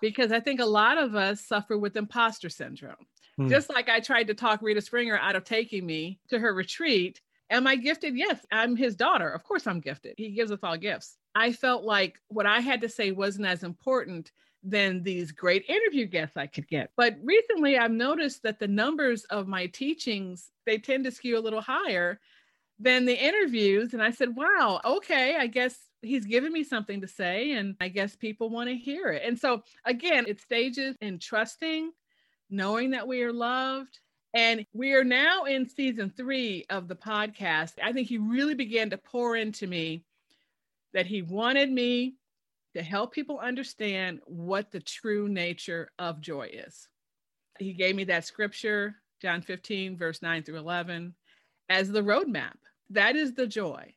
because 0.00 0.32
I 0.32 0.40
think 0.40 0.60
a 0.60 0.66
lot 0.66 0.98
of 0.98 1.14
us 1.14 1.40
suffer 1.40 1.78
with 1.78 1.96
imposter 1.96 2.50
syndrome. 2.50 3.06
Hmm. 3.36 3.48
Just 3.48 3.70
like 3.70 3.88
I 3.88 4.00
tried 4.00 4.26
to 4.26 4.34
talk 4.34 4.60
Rita 4.62 4.80
Springer 4.80 5.16
out 5.16 5.36
of 5.36 5.44
taking 5.44 5.86
me 5.86 6.18
to 6.28 6.38
her 6.38 6.52
retreat. 6.52 7.20
Am 7.50 7.66
I 7.66 7.76
gifted? 7.76 8.16
Yes, 8.16 8.40
I'm 8.50 8.76
his 8.76 8.96
daughter. 8.96 9.28
Of 9.28 9.44
course, 9.44 9.66
I'm 9.66 9.80
gifted. 9.80 10.14
He 10.16 10.30
gives 10.30 10.50
us 10.50 10.60
all 10.62 10.76
gifts. 10.76 11.16
I 11.34 11.52
felt 11.52 11.84
like 11.84 12.20
what 12.28 12.46
I 12.46 12.60
had 12.60 12.80
to 12.80 12.88
say 12.88 13.12
wasn't 13.12 13.46
as 13.46 13.62
important 13.62 14.32
than 14.64 15.02
these 15.02 15.30
great 15.30 15.64
interview 15.68 16.06
guests 16.06 16.36
I 16.36 16.46
could 16.46 16.66
get. 16.68 16.90
But 16.96 17.16
recently 17.22 17.76
I've 17.76 17.90
noticed 17.90 18.42
that 18.42 18.58
the 18.58 18.66
numbers 18.66 19.24
of 19.24 19.46
my 19.46 19.66
teachings, 19.66 20.50
they 20.64 20.78
tend 20.78 21.04
to 21.04 21.10
skew 21.10 21.38
a 21.38 21.40
little 21.40 21.60
higher 21.60 22.18
than 22.78 23.04
the 23.04 23.14
interviews. 23.16 23.94
And 23.94 24.02
I 24.02 24.10
said, 24.10 24.36
wow, 24.36 24.80
okay, 24.84 25.36
I 25.36 25.46
guess 25.46 25.76
he's 26.02 26.26
given 26.26 26.52
me 26.52 26.64
something 26.64 27.00
to 27.00 27.08
say 27.08 27.52
and 27.52 27.76
I 27.80 27.88
guess 27.88 28.16
people 28.16 28.50
want 28.50 28.68
to 28.68 28.76
hear 28.76 29.08
it. 29.08 29.22
And 29.24 29.38
so 29.38 29.62
again, 29.84 30.24
it 30.28 30.40
stages 30.40 30.96
in 31.00 31.18
trusting, 31.18 31.92
knowing 32.50 32.90
that 32.90 33.08
we 33.08 33.22
are 33.22 33.32
loved. 33.32 34.00
And 34.34 34.66
we 34.72 34.94
are 34.94 35.04
now 35.04 35.44
in 35.44 35.68
season 35.68 36.12
three 36.16 36.66
of 36.68 36.88
the 36.88 36.96
podcast. 36.96 37.74
I 37.82 37.92
think 37.92 38.08
he 38.08 38.18
really 38.18 38.54
began 38.54 38.90
to 38.90 38.98
pour 38.98 39.36
into 39.36 39.68
me 39.68 40.04
that 40.92 41.06
he 41.06 41.22
wanted 41.22 41.70
me 41.70 42.16
to 42.74 42.82
help 42.82 43.12
people 43.12 43.38
understand 43.38 44.20
what 44.26 44.72
the 44.72 44.80
true 44.80 45.28
nature 45.28 45.90
of 46.00 46.20
joy 46.20 46.50
is. 46.52 46.88
He 47.60 47.72
gave 47.72 47.94
me 47.94 48.04
that 48.04 48.24
scripture, 48.24 48.96
John 49.22 49.40
15, 49.40 49.96
verse 49.96 50.20
9 50.20 50.42
through 50.42 50.58
11, 50.58 51.14
as 51.68 51.90
the 51.90 52.02
roadmap. 52.02 52.54
That 52.90 53.16
is 53.16 53.34
the 53.34 53.46
joy. 53.46 53.94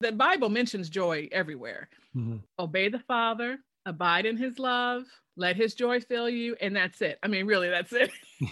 The 0.00 0.12
Bible 0.12 0.48
mentions 0.48 0.88
joy 0.88 1.28
everywhere. 1.32 1.88
Mm-hmm. 2.16 2.36
Obey 2.58 2.88
the 2.88 2.98
Father, 3.00 3.58
abide 3.86 4.26
in 4.26 4.36
his 4.36 4.58
love, 4.58 5.04
let 5.36 5.56
his 5.56 5.74
joy 5.74 6.00
fill 6.00 6.28
you, 6.28 6.56
and 6.60 6.74
that's 6.74 7.00
it. 7.02 7.18
I 7.22 7.28
mean, 7.28 7.46
really, 7.46 7.68
that's 7.68 7.92
it. 7.92 8.10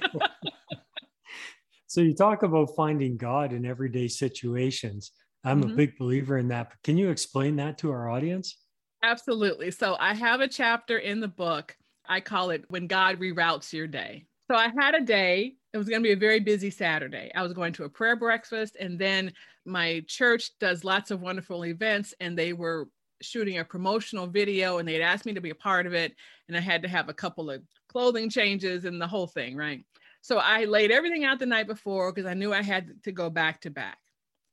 so 1.87 2.01
you 2.01 2.15
talk 2.15 2.43
about 2.43 2.75
finding 2.77 3.17
God 3.17 3.53
in 3.53 3.65
everyday 3.65 4.09
situations. 4.09 5.13
I'm 5.45 5.63
mm-hmm. 5.63 5.73
a 5.73 5.75
big 5.75 5.99
believer 5.99 6.39
in 6.39 6.49
that. 6.49 6.73
Can 6.83 6.97
you 6.97 7.11
explain 7.11 7.57
that 7.57 7.79
to 7.79 7.91
our 7.91 8.09
audience? 8.09 8.57
Absolutely. 9.03 9.71
So 9.71 9.97
I 9.99 10.15
have 10.15 10.41
a 10.41 10.49
chapter 10.49 10.99
in 10.99 11.21
the 11.21 11.29
book. 11.29 11.77
I 12.09 12.21
call 12.21 12.51
it 12.51 12.65
When 12.69 12.87
God 12.87 13.21
Reroutes 13.21 13.73
Your 13.73 13.87
Day. 13.87 14.27
So 14.51 14.57
I 14.57 14.71
had 14.79 14.95
a 14.95 15.01
day. 15.01 15.55
It 15.73 15.79
was 15.79 15.89
going 15.89 16.03
to 16.03 16.07
be 16.07 16.13
a 16.13 16.17
very 16.17 16.41
busy 16.41 16.71
Saturday. 16.71 17.31
I 17.35 17.43
was 17.43 17.53
going 17.53 17.73
to 17.75 17.85
a 17.85 17.89
prayer 17.89 18.17
breakfast, 18.17 18.77
and 18.81 18.99
then 18.99 19.33
my 19.65 20.03
church 20.07 20.51
does 20.59 20.85
lots 20.85 21.11
of 21.11 21.21
wonderful 21.21 21.67
events, 21.67 22.15
and 22.21 22.39
they 22.39 22.53
were 22.53 22.89
shooting 23.21 23.59
a 23.59 23.65
promotional 23.65 24.27
video, 24.27 24.79
and 24.79 24.89
they'd 24.89 25.03
asked 25.03 25.27
me 25.27 25.35
to 25.35 25.41
be 25.41 25.51
a 25.51 25.55
part 25.55 25.87
of 25.87 25.93
it. 25.93 26.15
And 26.49 26.57
I 26.57 26.61
had 26.61 26.83
to 26.83 26.89
have 26.89 27.09
a 27.09 27.15
couple 27.15 27.51
of 27.51 27.63
clothing 27.89 28.31
changes 28.31 28.85
and 28.85 29.01
the 29.01 29.07
whole 29.07 29.27
thing, 29.27 29.57
right? 29.57 29.85
So 30.23 30.39
I 30.39 30.65
laid 30.65 30.91
everything 30.91 31.25
out 31.25 31.39
the 31.39 31.47
night 31.47 31.67
before 31.67 32.13
because 32.13 32.29
I 32.29 32.35
knew 32.35 32.53
I 32.53 32.63
had 32.63 33.03
to 33.05 33.13
go 33.13 33.29
back 33.29 33.61
to 33.63 33.71
back 33.71 33.99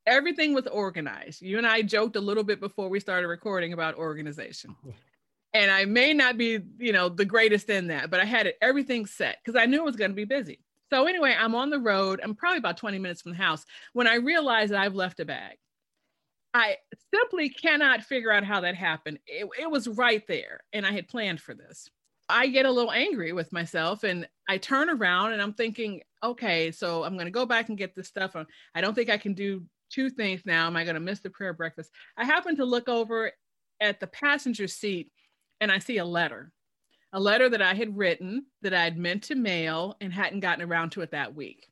everything 0.06 0.54
was 0.54 0.68
organized. 0.68 1.42
You 1.42 1.58
and 1.58 1.68
I 1.68 1.82
joked 1.82 2.16
a 2.16 2.22
little 2.22 2.44
bit 2.44 2.60
before 2.60 2.90
we 2.90 3.00
started 3.00 3.28
recording 3.28 3.74
about 3.74 3.96
organization. 3.96 4.76
And 5.54 5.72
I 5.72 5.86
may 5.86 6.12
not 6.12 6.38
be, 6.38 6.60
you 6.80 6.92
know, 6.92 7.08
the 7.08 7.24
greatest 7.24 7.70
in 7.70 7.88
that, 7.88 8.12
but 8.12 8.20
I 8.20 8.26
had 8.26 8.46
it 8.46 8.58
everything 8.62 9.06
set 9.06 9.38
because 9.42 9.58
I 9.58 9.66
knew 9.66 9.78
it 9.78 9.86
was 9.86 9.96
going 9.96 10.12
to 10.12 10.16
be 10.16 10.26
busy. 10.26 10.60
So 10.92 11.08
anyway, 11.08 11.36
I'm 11.38 11.56
on 11.56 11.70
the 11.70 11.80
road. 11.80 12.20
I'm 12.24 12.36
probably 12.36 12.60
about 12.60 12.78
20 12.78 13.00
minutes 13.00 13.22
from 13.22 13.32
the 13.32 13.38
house 13.38 13.66
when 13.94 14.08
I 14.08 14.16
realize 14.16 14.70
that 14.70 14.80
I've 14.80 14.96
left 14.96 15.20
a 15.20 15.26
bag. 15.26 15.58
I 16.54 16.78
simply 17.14 17.50
cannot 17.50 18.04
figure 18.04 18.32
out 18.32 18.46
how 18.46 18.62
that 18.62 18.76
happened. 18.76 19.20
It, 19.28 19.48
it 19.60 19.70
was 19.70 19.90
right 19.90 20.26
there, 20.28 20.62
and 20.72 20.86
I 20.86 20.92
had 20.94 21.10
planned 21.10 21.42
for 21.42 21.54
this. 21.54 21.90
I 22.30 22.48
get 22.48 22.66
a 22.66 22.72
little 22.72 22.92
angry 22.92 23.34
with 23.34 23.54
myself 23.54 24.04
and 24.04 24.28
I 24.50 24.58
turn 24.58 24.90
around 24.90 25.34
and 25.34 25.42
I'm 25.42 25.54
thinking, 25.54 26.02
okay, 26.24 26.72
so 26.72 27.04
I'm 27.04 27.14
going 27.14 27.26
to 27.26 27.32
go 27.32 27.46
back 27.46 27.70
and 27.70 27.78
get 27.78 27.96
this 27.96 28.08
stuff. 28.08 28.36
I 28.74 28.82
don't 28.82 28.96
think 28.96 29.10
I 29.10 29.18
can 29.18 29.34
do 29.34 29.64
two 29.92 30.10
things 30.10 30.42
now. 30.46 30.66
Am 30.66 30.76
I 30.76 30.84
going 30.84 30.96
to 30.96 31.00
miss 31.00 31.20
the 31.20 31.30
prayer 31.30 31.54
breakfast? 31.54 31.92
I 32.18 32.26
happen 32.26 32.56
to 32.56 32.66
look 32.66 32.90
over 32.90 33.32
at 33.80 34.00
the 34.00 34.08
passenger 34.08 34.68
seat 34.68 35.12
and 35.62 35.72
I 35.72 35.80
see 35.80 35.98
a 35.98 36.06
letter, 36.06 36.52
a 37.16 37.20
letter 37.20 37.48
that 37.48 37.62
I 37.62 37.74
had 37.74 37.98
written 37.98 38.46
that 38.62 38.74
I 38.74 38.84
had 38.84 38.98
meant 38.98 39.24
to 39.24 39.36
mail 39.36 39.96
and 40.02 40.12
hadn't 40.12 40.42
gotten 40.42 40.70
around 40.70 40.90
to 40.92 41.02
it 41.02 41.12
that 41.12 41.34
week. 41.34 41.70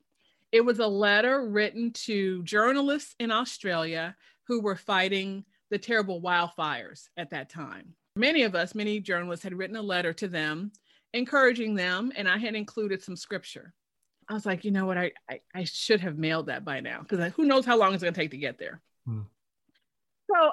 It 0.53 0.61
was 0.61 0.79
a 0.79 0.87
letter 0.87 1.45
written 1.49 1.91
to 2.05 2.41
journalists 2.43 3.13
in 3.19 3.29
Australia 3.29 4.15
who 4.47 4.61
were 4.61 4.77
fighting 4.77 5.43
the 5.69 5.77
terrible 5.77 6.21
wildfires 6.21 7.09
at 7.17 7.31
that 7.31 7.49
time. 7.49 7.93
Many 8.15 8.43
of 8.43 8.55
us, 8.55 8.73
many 8.73 9.01
journalists, 9.01 9.43
had 9.43 9.53
written 9.53 9.75
a 9.75 9.81
letter 9.81 10.13
to 10.13 10.29
them, 10.29 10.71
encouraging 11.13 11.75
them, 11.75 12.13
and 12.15 12.29
I 12.29 12.37
had 12.37 12.55
included 12.55 13.03
some 13.03 13.17
scripture. 13.17 13.73
I 14.29 14.33
was 14.35 14.45
like, 14.45 14.63
you 14.63 14.71
know 14.71 14.85
what, 14.85 14.97
I 14.97 15.11
I, 15.29 15.41
I 15.53 15.63
should 15.65 15.99
have 15.99 16.17
mailed 16.17 16.45
that 16.45 16.63
by 16.63 16.79
now 16.79 17.01
because 17.01 17.33
who 17.33 17.43
knows 17.43 17.65
how 17.65 17.77
long 17.77 17.93
it's 17.93 18.03
going 18.03 18.13
to 18.13 18.19
take 18.19 18.31
to 18.31 18.37
get 18.37 18.57
there. 18.57 18.81
Hmm. 19.05 19.23
So 20.31 20.51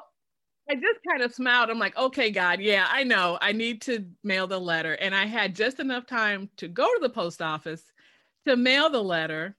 I 0.71 0.75
just 0.75 1.01
kind 1.09 1.21
of 1.21 1.35
smiled. 1.35 1.69
I'm 1.69 1.81
like, 1.81 1.99
okay, 1.99 2.31
God, 2.31 2.61
yeah, 2.61 2.87
I 2.89 3.03
know. 3.03 3.39
I 3.41 3.51
need 3.51 3.83
to 3.83 4.05
mail 4.23 4.47
the 4.47 4.61
letter, 4.61 4.95
and 4.95 5.13
I 5.13 5.27
had 5.27 5.57
just 5.57 5.81
enough 5.81 6.07
time 6.07 6.49
to 6.59 6.69
go 6.69 6.85
to 6.87 7.01
the 7.03 7.11
post 7.11 7.43
office 7.43 7.83
to 8.47 8.55
mail 8.55 8.89
the 8.89 9.03
letter, 9.03 9.57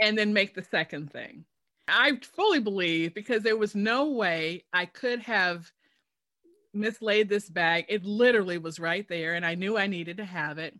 and 0.00 0.18
then 0.18 0.32
make 0.32 0.52
the 0.52 0.64
second 0.64 1.12
thing. 1.12 1.44
I 1.86 2.18
fully 2.34 2.58
believe 2.58 3.14
because 3.14 3.44
there 3.44 3.56
was 3.56 3.76
no 3.76 4.10
way 4.10 4.64
I 4.72 4.86
could 4.86 5.20
have 5.20 5.70
mislaid 6.72 7.28
this 7.28 7.48
bag. 7.48 7.84
It 7.88 8.04
literally 8.04 8.58
was 8.58 8.80
right 8.80 9.06
there, 9.08 9.34
and 9.34 9.46
I 9.46 9.54
knew 9.54 9.78
I 9.78 9.86
needed 9.86 10.16
to 10.16 10.24
have 10.24 10.58
it. 10.58 10.76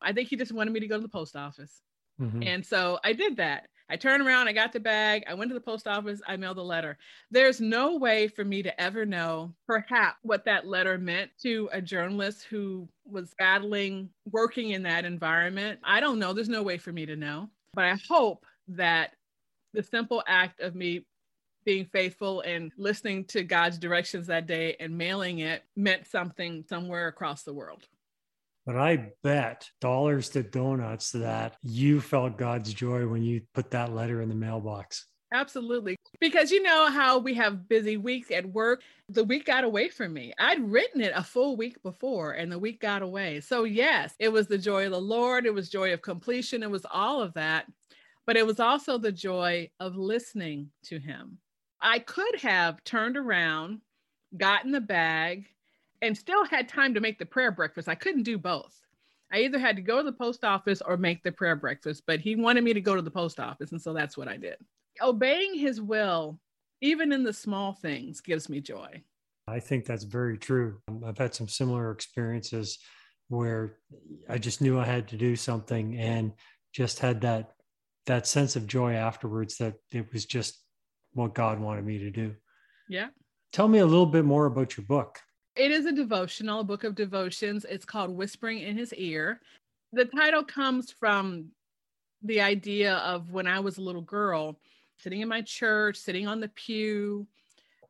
I 0.00 0.14
think 0.14 0.30
he 0.30 0.36
just 0.36 0.52
wanted 0.52 0.72
me 0.72 0.80
to 0.80 0.88
go 0.88 0.96
to 0.96 1.02
the 1.02 1.08
post 1.08 1.36
office. 1.36 1.82
Mm-hmm. 2.18 2.44
And 2.44 2.64
so 2.64 2.98
I 3.04 3.12
did 3.12 3.36
that. 3.36 3.68
I 3.88 3.96
turned 3.96 4.26
around, 4.26 4.48
I 4.48 4.52
got 4.52 4.72
the 4.72 4.80
bag, 4.80 5.24
I 5.28 5.34
went 5.34 5.50
to 5.50 5.54
the 5.54 5.60
post 5.60 5.86
office, 5.86 6.20
I 6.26 6.36
mailed 6.36 6.56
the 6.56 6.64
letter. 6.64 6.98
There's 7.30 7.60
no 7.60 7.96
way 7.96 8.26
for 8.26 8.44
me 8.44 8.62
to 8.62 8.80
ever 8.80 9.06
know, 9.06 9.54
perhaps, 9.66 10.18
what 10.22 10.44
that 10.46 10.66
letter 10.66 10.98
meant 10.98 11.30
to 11.42 11.68
a 11.72 11.80
journalist 11.80 12.44
who 12.50 12.88
was 13.04 13.34
battling 13.38 14.10
working 14.30 14.70
in 14.70 14.82
that 14.82 15.04
environment. 15.04 15.78
I 15.84 16.00
don't 16.00 16.18
know. 16.18 16.32
There's 16.32 16.48
no 16.48 16.64
way 16.64 16.78
for 16.78 16.92
me 16.92 17.06
to 17.06 17.16
know. 17.16 17.48
But 17.74 17.84
I 17.84 17.96
hope 18.08 18.44
that 18.68 19.12
the 19.72 19.82
simple 19.82 20.22
act 20.26 20.60
of 20.60 20.74
me 20.74 21.06
being 21.64 21.84
faithful 21.84 22.40
and 22.42 22.72
listening 22.78 23.24
to 23.24 23.42
God's 23.42 23.78
directions 23.78 24.28
that 24.28 24.46
day 24.46 24.76
and 24.80 24.96
mailing 24.96 25.40
it 25.40 25.64
meant 25.76 26.06
something 26.06 26.64
somewhere 26.68 27.08
across 27.08 27.42
the 27.42 27.52
world. 27.52 27.86
But 28.66 28.76
I 28.76 29.12
bet 29.22 29.70
dollars 29.80 30.28
to 30.30 30.42
donuts 30.42 31.12
that 31.12 31.56
you 31.62 32.00
felt 32.00 32.36
God's 32.36 32.74
joy 32.74 33.06
when 33.06 33.22
you 33.22 33.42
put 33.54 33.70
that 33.70 33.94
letter 33.94 34.20
in 34.20 34.28
the 34.28 34.34
mailbox. 34.34 35.06
Absolutely. 35.32 35.96
Because 36.20 36.50
you 36.50 36.62
know 36.62 36.90
how 36.90 37.18
we 37.18 37.34
have 37.34 37.68
busy 37.68 37.96
weeks 37.96 38.30
at 38.30 38.46
work. 38.46 38.82
The 39.08 39.24
week 39.24 39.44
got 39.44 39.64
away 39.64 39.88
from 39.88 40.12
me. 40.12 40.32
I'd 40.38 40.68
written 40.68 41.00
it 41.00 41.12
a 41.14 41.22
full 41.22 41.56
week 41.56 41.80
before 41.82 42.32
and 42.32 42.50
the 42.50 42.58
week 42.58 42.80
got 42.80 43.02
away. 43.02 43.40
So, 43.40 43.64
yes, 43.64 44.14
it 44.18 44.32
was 44.32 44.46
the 44.46 44.58
joy 44.58 44.86
of 44.86 44.92
the 44.92 45.00
Lord. 45.00 45.46
It 45.46 45.54
was 45.54 45.68
joy 45.68 45.92
of 45.92 46.02
completion. 46.02 46.62
It 46.62 46.70
was 46.70 46.86
all 46.90 47.22
of 47.22 47.34
that. 47.34 47.66
But 48.26 48.36
it 48.36 48.46
was 48.46 48.60
also 48.60 48.98
the 48.98 49.12
joy 49.12 49.70
of 49.78 49.96
listening 49.96 50.70
to 50.84 50.98
Him. 50.98 51.38
I 51.80 52.00
could 52.00 52.40
have 52.40 52.82
turned 52.82 53.16
around, 53.16 53.80
gotten 54.36 54.72
the 54.72 54.80
bag, 54.80 55.46
and 56.06 56.16
still 56.16 56.44
had 56.44 56.68
time 56.68 56.94
to 56.94 57.00
make 57.00 57.18
the 57.18 57.26
prayer 57.26 57.50
breakfast. 57.50 57.88
I 57.88 57.94
couldn't 57.94 58.22
do 58.22 58.38
both. 58.38 58.80
I 59.32 59.40
either 59.40 59.58
had 59.58 59.76
to 59.76 59.82
go 59.82 59.98
to 59.98 60.02
the 60.04 60.12
post 60.12 60.44
office 60.44 60.80
or 60.80 60.96
make 60.96 61.22
the 61.22 61.32
prayer 61.32 61.56
breakfast, 61.56 62.04
but 62.06 62.20
he 62.20 62.36
wanted 62.36 62.62
me 62.62 62.72
to 62.72 62.80
go 62.80 62.94
to 62.94 63.02
the 63.02 63.10
post 63.10 63.40
office. 63.40 63.72
And 63.72 63.82
so 63.82 63.92
that's 63.92 64.16
what 64.16 64.28
I 64.28 64.36
did. 64.36 64.56
Obeying 65.02 65.54
his 65.54 65.80
will, 65.80 66.38
even 66.80 67.12
in 67.12 67.24
the 67.24 67.32
small 67.32 67.72
things, 67.72 68.20
gives 68.20 68.48
me 68.48 68.60
joy. 68.60 69.02
I 69.48 69.60
think 69.60 69.84
that's 69.84 70.04
very 70.04 70.38
true. 70.38 70.80
I've 71.04 71.18
had 71.18 71.34
some 71.34 71.48
similar 71.48 71.90
experiences 71.90 72.78
where 73.28 73.78
I 74.28 74.38
just 74.38 74.60
knew 74.60 74.78
I 74.78 74.84
had 74.84 75.08
to 75.08 75.16
do 75.16 75.34
something 75.34 75.98
and 75.98 76.32
just 76.72 77.00
had 77.00 77.20
that 77.22 77.52
that 78.06 78.26
sense 78.26 78.54
of 78.54 78.68
joy 78.68 78.94
afterwards 78.94 79.56
that 79.56 79.74
it 79.90 80.12
was 80.12 80.26
just 80.26 80.62
what 81.12 81.34
God 81.34 81.58
wanted 81.58 81.84
me 81.84 81.98
to 81.98 82.10
do. 82.10 82.36
Yeah. 82.88 83.08
Tell 83.52 83.66
me 83.66 83.80
a 83.80 83.86
little 83.86 84.06
bit 84.06 84.24
more 84.24 84.46
about 84.46 84.76
your 84.76 84.86
book. 84.86 85.18
It 85.56 85.70
is 85.70 85.86
a 85.86 85.92
devotional, 85.92 86.60
a 86.60 86.64
book 86.64 86.84
of 86.84 86.94
devotions. 86.94 87.64
It's 87.68 87.86
called 87.86 88.10
Whispering 88.10 88.58
in 88.58 88.76
His 88.76 88.92
Ear. 88.92 89.40
The 89.92 90.04
title 90.04 90.44
comes 90.44 90.90
from 90.90 91.46
the 92.22 92.42
idea 92.42 92.96
of 92.96 93.30
when 93.32 93.46
I 93.46 93.60
was 93.60 93.78
a 93.78 93.82
little 93.82 94.02
girl, 94.02 94.58
sitting 94.98 95.22
in 95.22 95.28
my 95.28 95.40
church, 95.40 95.96
sitting 95.96 96.26
on 96.26 96.40
the 96.40 96.48
pew, 96.48 97.26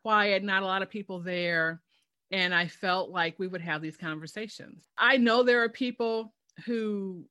quiet, 0.02 0.44
not 0.44 0.62
a 0.62 0.66
lot 0.66 0.82
of 0.82 0.90
people 0.90 1.18
there. 1.18 1.80
And 2.30 2.54
I 2.54 2.68
felt 2.68 3.10
like 3.10 3.38
we 3.38 3.48
would 3.48 3.60
have 3.60 3.82
these 3.82 3.96
conversations. 3.96 4.84
I 4.96 5.16
know 5.16 5.42
there 5.42 5.62
are 5.62 5.68
people 5.68 6.32
who 6.66 7.24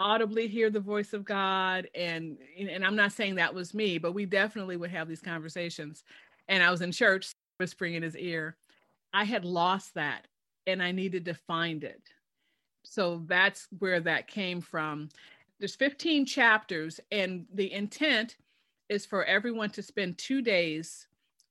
audibly 0.00 0.48
hear 0.48 0.70
the 0.70 0.80
voice 0.80 1.12
of 1.12 1.24
God 1.24 1.88
and 1.94 2.36
and 2.58 2.84
I'm 2.84 2.96
not 2.96 3.12
saying 3.12 3.36
that 3.36 3.54
was 3.54 3.74
me, 3.74 3.98
but 3.98 4.12
we 4.12 4.26
definitely 4.26 4.76
would 4.76 4.90
have 4.90 5.08
these 5.08 5.20
conversations. 5.20 6.04
And 6.48 6.62
I 6.62 6.70
was 6.70 6.80
in 6.80 6.90
church 6.90 7.32
whispering 7.58 7.94
in 7.94 8.02
his 8.02 8.16
ear. 8.16 8.56
I 9.14 9.24
had 9.24 9.44
lost 9.44 9.94
that 9.94 10.26
and 10.66 10.82
I 10.82 10.90
needed 10.90 11.24
to 11.26 11.34
find 11.34 11.84
it. 11.84 12.02
So 12.82 13.22
that's 13.26 13.68
where 13.78 14.00
that 14.00 14.26
came 14.26 14.60
from. 14.60 15.08
There's 15.58 15.76
15 15.76 16.26
chapters, 16.26 17.00
and 17.12 17.46
the 17.54 17.72
intent 17.72 18.36
is 18.88 19.06
for 19.06 19.24
everyone 19.24 19.70
to 19.70 19.82
spend 19.82 20.18
two 20.18 20.42
days 20.42 21.06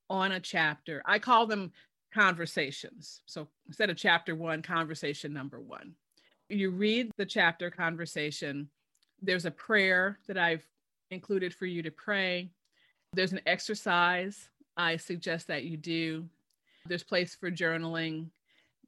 on 0.10 0.34
a 0.34 0.40
chapter. 0.40 1.02
I 1.06 1.20
call 1.20 1.48
them 1.48 1.72
conversations. 2.14 3.22
So 3.26 3.48
instead 3.66 3.90
of 3.90 3.98
chapter 3.98 4.36
one, 4.36 4.62
conversation 4.62 5.34
number 5.34 5.60
one. 5.60 5.96
You 6.50 6.70
read 6.70 7.10
the 7.18 7.26
chapter 7.26 7.72
conversation. 7.72 8.70
There's 9.22 9.46
a 9.46 9.52
prayer 9.52 10.20
that 10.28 10.38
I've 10.38 10.68
included 11.10 11.56
for 11.56 11.66
you 11.66 11.82
to 11.82 11.92
pray. 11.92 12.52
There's 13.14 13.32
an 13.32 13.42
exercise 13.48 14.50
I 14.76 14.98
suggest 14.98 15.48
that 15.48 15.64
you 15.64 15.78
do 15.78 16.26
there's 16.86 17.04
place 17.04 17.36
for 17.36 17.50
journaling. 17.52 18.28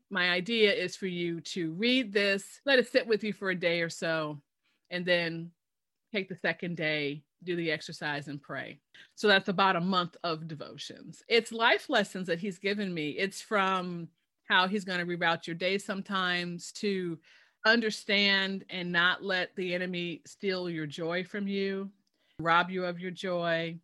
My 0.09 0.29
idea 0.29 0.71
is 0.71 0.95
for 0.95 1.07
you 1.07 1.41
to 1.41 1.71
read 1.73 2.13
this, 2.13 2.61
let 2.65 2.79
it 2.79 2.91
sit 2.91 3.07
with 3.07 3.23
you 3.23 3.33
for 3.33 3.49
a 3.49 3.55
day 3.55 3.81
or 3.81 3.89
so, 3.89 4.39
and 4.89 5.05
then 5.05 5.51
take 6.11 6.29
the 6.29 6.35
second 6.35 6.77
day, 6.77 7.23
do 7.43 7.55
the 7.55 7.71
exercise, 7.71 8.27
and 8.27 8.41
pray. 8.41 8.79
So 9.15 9.27
that's 9.27 9.49
about 9.49 9.75
a 9.75 9.81
month 9.81 10.15
of 10.23 10.47
devotions. 10.47 11.23
It's 11.27 11.51
life 11.51 11.89
lessons 11.89 12.27
that 12.27 12.39
he's 12.39 12.59
given 12.59 12.93
me. 12.93 13.11
It's 13.11 13.41
from 13.41 14.07
how 14.45 14.67
he's 14.67 14.85
going 14.85 14.99
to 14.99 15.05
reroute 15.05 15.47
your 15.47 15.55
day 15.55 15.77
sometimes 15.77 16.71
to 16.73 17.17
understand 17.65 18.63
and 18.69 18.91
not 18.91 19.23
let 19.23 19.55
the 19.55 19.73
enemy 19.73 20.21
steal 20.25 20.69
your 20.69 20.85
joy 20.85 21.23
from 21.23 21.47
you, 21.47 21.89
rob 22.39 22.69
you 22.69 22.85
of 22.85 22.99
your 22.99 23.11
joy, 23.11 23.75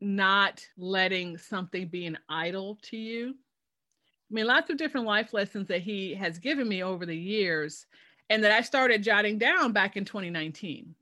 not 0.00 0.66
letting 0.76 1.38
something 1.38 1.88
be 1.88 2.06
an 2.06 2.18
idol 2.28 2.78
to 2.82 2.96
you. 2.96 3.30
I 3.30 4.34
mean, 4.34 4.46
lots 4.46 4.70
of 4.70 4.76
different 4.76 5.06
life 5.06 5.32
lessons 5.32 5.68
that 5.68 5.82
he 5.82 6.14
has 6.14 6.38
given 6.38 6.68
me 6.68 6.82
over 6.82 7.06
the 7.06 7.16
years 7.16 7.86
and 8.30 8.42
that 8.42 8.52
I 8.52 8.62
started 8.62 9.02
jotting 9.02 9.38
down 9.38 9.72
back 9.72 9.96
in 9.96 10.04
2019. 10.04 10.94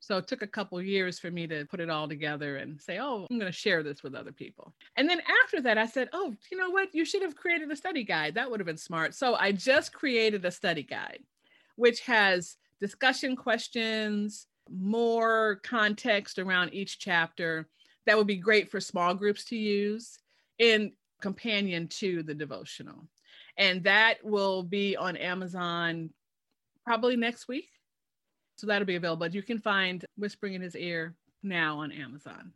So 0.00 0.16
it 0.16 0.28
took 0.28 0.42
a 0.42 0.46
couple 0.46 0.80
years 0.80 1.18
for 1.18 1.30
me 1.30 1.46
to 1.48 1.66
put 1.66 1.80
it 1.80 1.90
all 1.90 2.08
together 2.08 2.56
and 2.58 2.80
say, 2.80 2.98
oh, 2.98 3.26
I'm 3.30 3.38
going 3.38 3.50
to 3.50 3.56
share 3.56 3.82
this 3.82 4.02
with 4.02 4.14
other 4.14 4.32
people. 4.32 4.72
And 4.96 5.10
then 5.10 5.20
after 5.44 5.60
that, 5.62 5.76
I 5.76 5.86
said, 5.86 6.08
oh, 6.12 6.34
you 6.50 6.56
know 6.56 6.70
what? 6.70 6.94
You 6.94 7.04
should 7.04 7.22
have 7.22 7.36
created 7.36 7.70
a 7.70 7.76
study 7.76 8.04
guide. 8.04 8.34
That 8.34 8.50
would 8.50 8.60
have 8.60 8.66
been 8.66 8.76
smart. 8.76 9.14
So 9.14 9.34
I 9.34 9.52
just 9.52 9.92
created 9.92 10.44
a 10.44 10.50
study 10.50 10.84
guide, 10.84 11.24
which 11.76 12.00
has 12.02 12.56
discussion 12.80 13.34
questions, 13.34 14.46
more 14.70 15.60
context 15.64 16.38
around 16.38 16.72
each 16.72 17.00
chapter 17.00 17.68
that 18.08 18.16
would 18.18 18.26
be 18.26 18.36
great 18.36 18.70
for 18.70 18.80
small 18.80 19.14
groups 19.14 19.44
to 19.46 19.56
use. 19.56 20.18
And 20.58 20.92
companion 21.20 21.88
to 21.88 22.22
the 22.22 22.34
devotional. 22.34 23.08
And 23.56 23.84
that 23.84 24.18
will 24.22 24.62
be 24.62 24.96
on 24.96 25.16
Amazon 25.16 26.10
probably 26.84 27.16
next 27.16 27.48
week. 27.48 27.68
So 28.56 28.66
that'll 28.66 28.86
be 28.86 28.96
available. 28.96 29.26
You 29.28 29.42
can 29.42 29.58
find 29.58 30.04
Whispering 30.16 30.54
in 30.54 30.62
His 30.62 30.76
Ear 30.76 31.14
now 31.42 31.78
on 31.78 31.92
Amazon. 31.92 32.52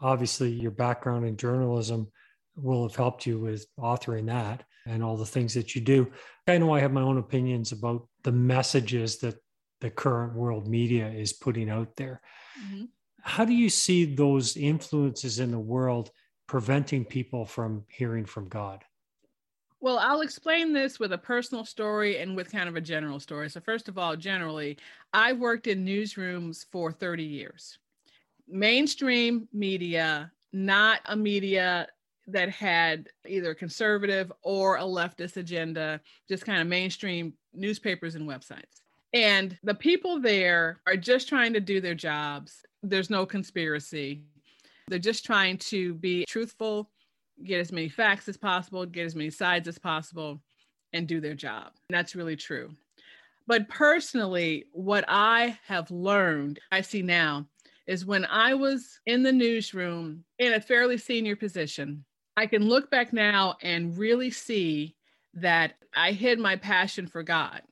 Obviously, 0.00 0.50
your 0.50 0.70
background 0.70 1.26
in 1.26 1.36
journalism 1.36 2.08
will 2.56 2.86
have 2.86 2.96
helped 2.96 3.26
you 3.26 3.38
with 3.38 3.66
authoring 3.78 4.26
that 4.26 4.64
and 4.86 5.02
all 5.02 5.16
the 5.16 5.26
things 5.26 5.54
that 5.54 5.74
you 5.74 5.80
do. 5.80 6.10
I 6.46 6.58
know 6.58 6.74
I 6.74 6.80
have 6.80 6.92
my 6.92 7.02
own 7.02 7.18
opinions 7.18 7.72
about 7.72 8.06
the 8.22 8.32
messages 8.32 9.18
that 9.18 9.36
the 9.80 9.90
current 9.90 10.34
world 10.34 10.68
media 10.68 11.08
is 11.08 11.32
putting 11.32 11.68
out 11.68 11.96
there. 11.96 12.20
Mm-hmm. 12.62 12.84
How 13.24 13.46
do 13.46 13.54
you 13.54 13.70
see 13.70 14.04
those 14.04 14.54
influences 14.54 15.38
in 15.38 15.50
the 15.50 15.58
world 15.58 16.10
preventing 16.46 17.06
people 17.06 17.46
from 17.46 17.84
hearing 17.88 18.26
from 18.26 18.48
God? 18.48 18.84
Well, 19.80 19.98
I'll 19.98 20.20
explain 20.20 20.74
this 20.74 21.00
with 21.00 21.12
a 21.14 21.18
personal 21.18 21.64
story 21.64 22.18
and 22.18 22.36
with 22.36 22.52
kind 22.52 22.68
of 22.68 22.76
a 22.76 22.82
general 22.82 23.18
story. 23.18 23.48
So, 23.48 23.60
first 23.60 23.88
of 23.88 23.96
all, 23.96 24.14
generally, 24.14 24.76
I 25.14 25.32
worked 25.32 25.66
in 25.66 25.86
newsrooms 25.86 26.66
for 26.70 26.92
30 26.92 27.24
years. 27.24 27.78
Mainstream 28.46 29.48
media, 29.54 30.30
not 30.52 31.00
a 31.06 31.16
media 31.16 31.88
that 32.26 32.50
had 32.50 33.08
either 33.26 33.50
a 33.52 33.54
conservative 33.54 34.30
or 34.42 34.76
a 34.76 34.82
leftist 34.82 35.38
agenda, 35.38 36.00
just 36.28 36.44
kind 36.44 36.60
of 36.60 36.66
mainstream 36.66 37.32
newspapers 37.54 38.16
and 38.16 38.28
websites. 38.28 38.83
And 39.14 39.56
the 39.62 39.74
people 39.74 40.20
there 40.20 40.80
are 40.88 40.96
just 40.96 41.28
trying 41.28 41.52
to 41.52 41.60
do 41.60 41.80
their 41.80 41.94
jobs. 41.94 42.66
There's 42.82 43.10
no 43.10 43.24
conspiracy. 43.24 44.22
They're 44.88 44.98
just 44.98 45.24
trying 45.24 45.58
to 45.58 45.94
be 45.94 46.24
truthful, 46.28 46.90
get 47.44 47.60
as 47.60 47.70
many 47.70 47.88
facts 47.88 48.28
as 48.28 48.36
possible, 48.36 48.84
get 48.84 49.06
as 49.06 49.14
many 49.14 49.30
sides 49.30 49.68
as 49.68 49.78
possible, 49.78 50.42
and 50.92 51.06
do 51.06 51.20
their 51.20 51.34
job. 51.34 51.70
And 51.88 51.96
that's 51.96 52.16
really 52.16 52.34
true. 52.34 52.70
But 53.46 53.68
personally, 53.68 54.64
what 54.72 55.04
I 55.06 55.58
have 55.66 55.90
learned, 55.92 56.58
I 56.72 56.80
see 56.80 57.02
now, 57.02 57.46
is 57.86 58.04
when 58.04 58.24
I 58.24 58.54
was 58.54 58.98
in 59.06 59.22
the 59.22 59.32
newsroom 59.32 60.24
in 60.40 60.54
a 60.54 60.60
fairly 60.60 60.98
senior 60.98 61.36
position, 61.36 62.04
I 62.36 62.46
can 62.46 62.68
look 62.68 62.90
back 62.90 63.12
now 63.12 63.56
and 63.62 63.96
really 63.96 64.30
see 64.30 64.96
that 65.34 65.74
I 65.94 66.12
hid 66.12 66.40
my 66.40 66.56
passion 66.56 67.06
for 67.06 67.22
God 67.22 67.62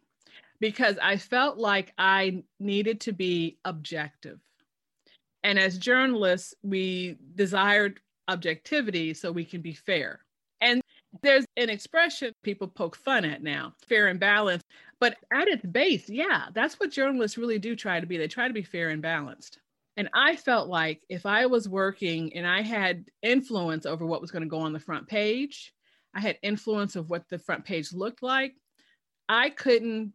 because 0.62 0.96
I 1.02 1.16
felt 1.16 1.58
like 1.58 1.92
I 1.98 2.44
needed 2.60 3.00
to 3.00 3.12
be 3.12 3.58
objective. 3.64 4.38
And 5.42 5.58
as 5.58 5.76
journalists, 5.76 6.54
we 6.62 7.18
desired 7.34 7.98
objectivity 8.28 9.12
so 9.12 9.32
we 9.32 9.44
can 9.44 9.60
be 9.60 9.72
fair. 9.72 10.20
And 10.60 10.80
there's 11.20 11.44
an 11.56 11.68
expression 11.68 12.32
people 12.44 12.68
poke 12.68 12.94
fun 12.94 13.24
at 13.24 13.42
now 13.42 13.74
fair 13.88 14.06
and 14.06 14.20
balanced. 14.20 14.64
But 15.00 15.16
at 15.32 15.48
its 15.48 15.66
base, 15.66 16.08
yeah, 16.08 16.44
that's 16.54 16.78
what 16.78 16.92
journalists 16.92 17.36
really 17.36 17.58
do 17.58 17.74
try 17.74 17.98
to 17.98 18.06
be. 18.06 18.16
They 18.16 18.28
try 18.28 18.46
to 18.46 18.54
be 18.54 18.62
fair 18.62 18.90
and 18.90 19.02
balanced. 19.02 19.58
And 19.96 20.08
I 20.14 20.36
felt 20.36 20.68
like 20.68 21.02
if 21.08 21.26
I 21.26 21.44
was 21.46 21.68
working 21.68 22.32
and 22.36 22.46
I 22.46 22.62
had 22.62 23.06
influence 23.20 23.84
over 23.84 24.06
what 24.06 24.20
was 24.20 24.30
going 24.30 24.44
to 24.44 24.48
go 24.48 24.60
on 24.60 24.72
the 24.72 24.78
front 24.78 25.08
page, 25.08 25.74
I 26.14 26.20
had 26.20 26.38
influence 26.40 26.94
of 26.94 27.10
what 27.10 27.28
the 27.28 27.40
front 27.40 27.64
page 27.64 27.92
looked 27.92 28.22
like, 28.22 28.54
I 29.28 29.50
couldn't 29.50 30.12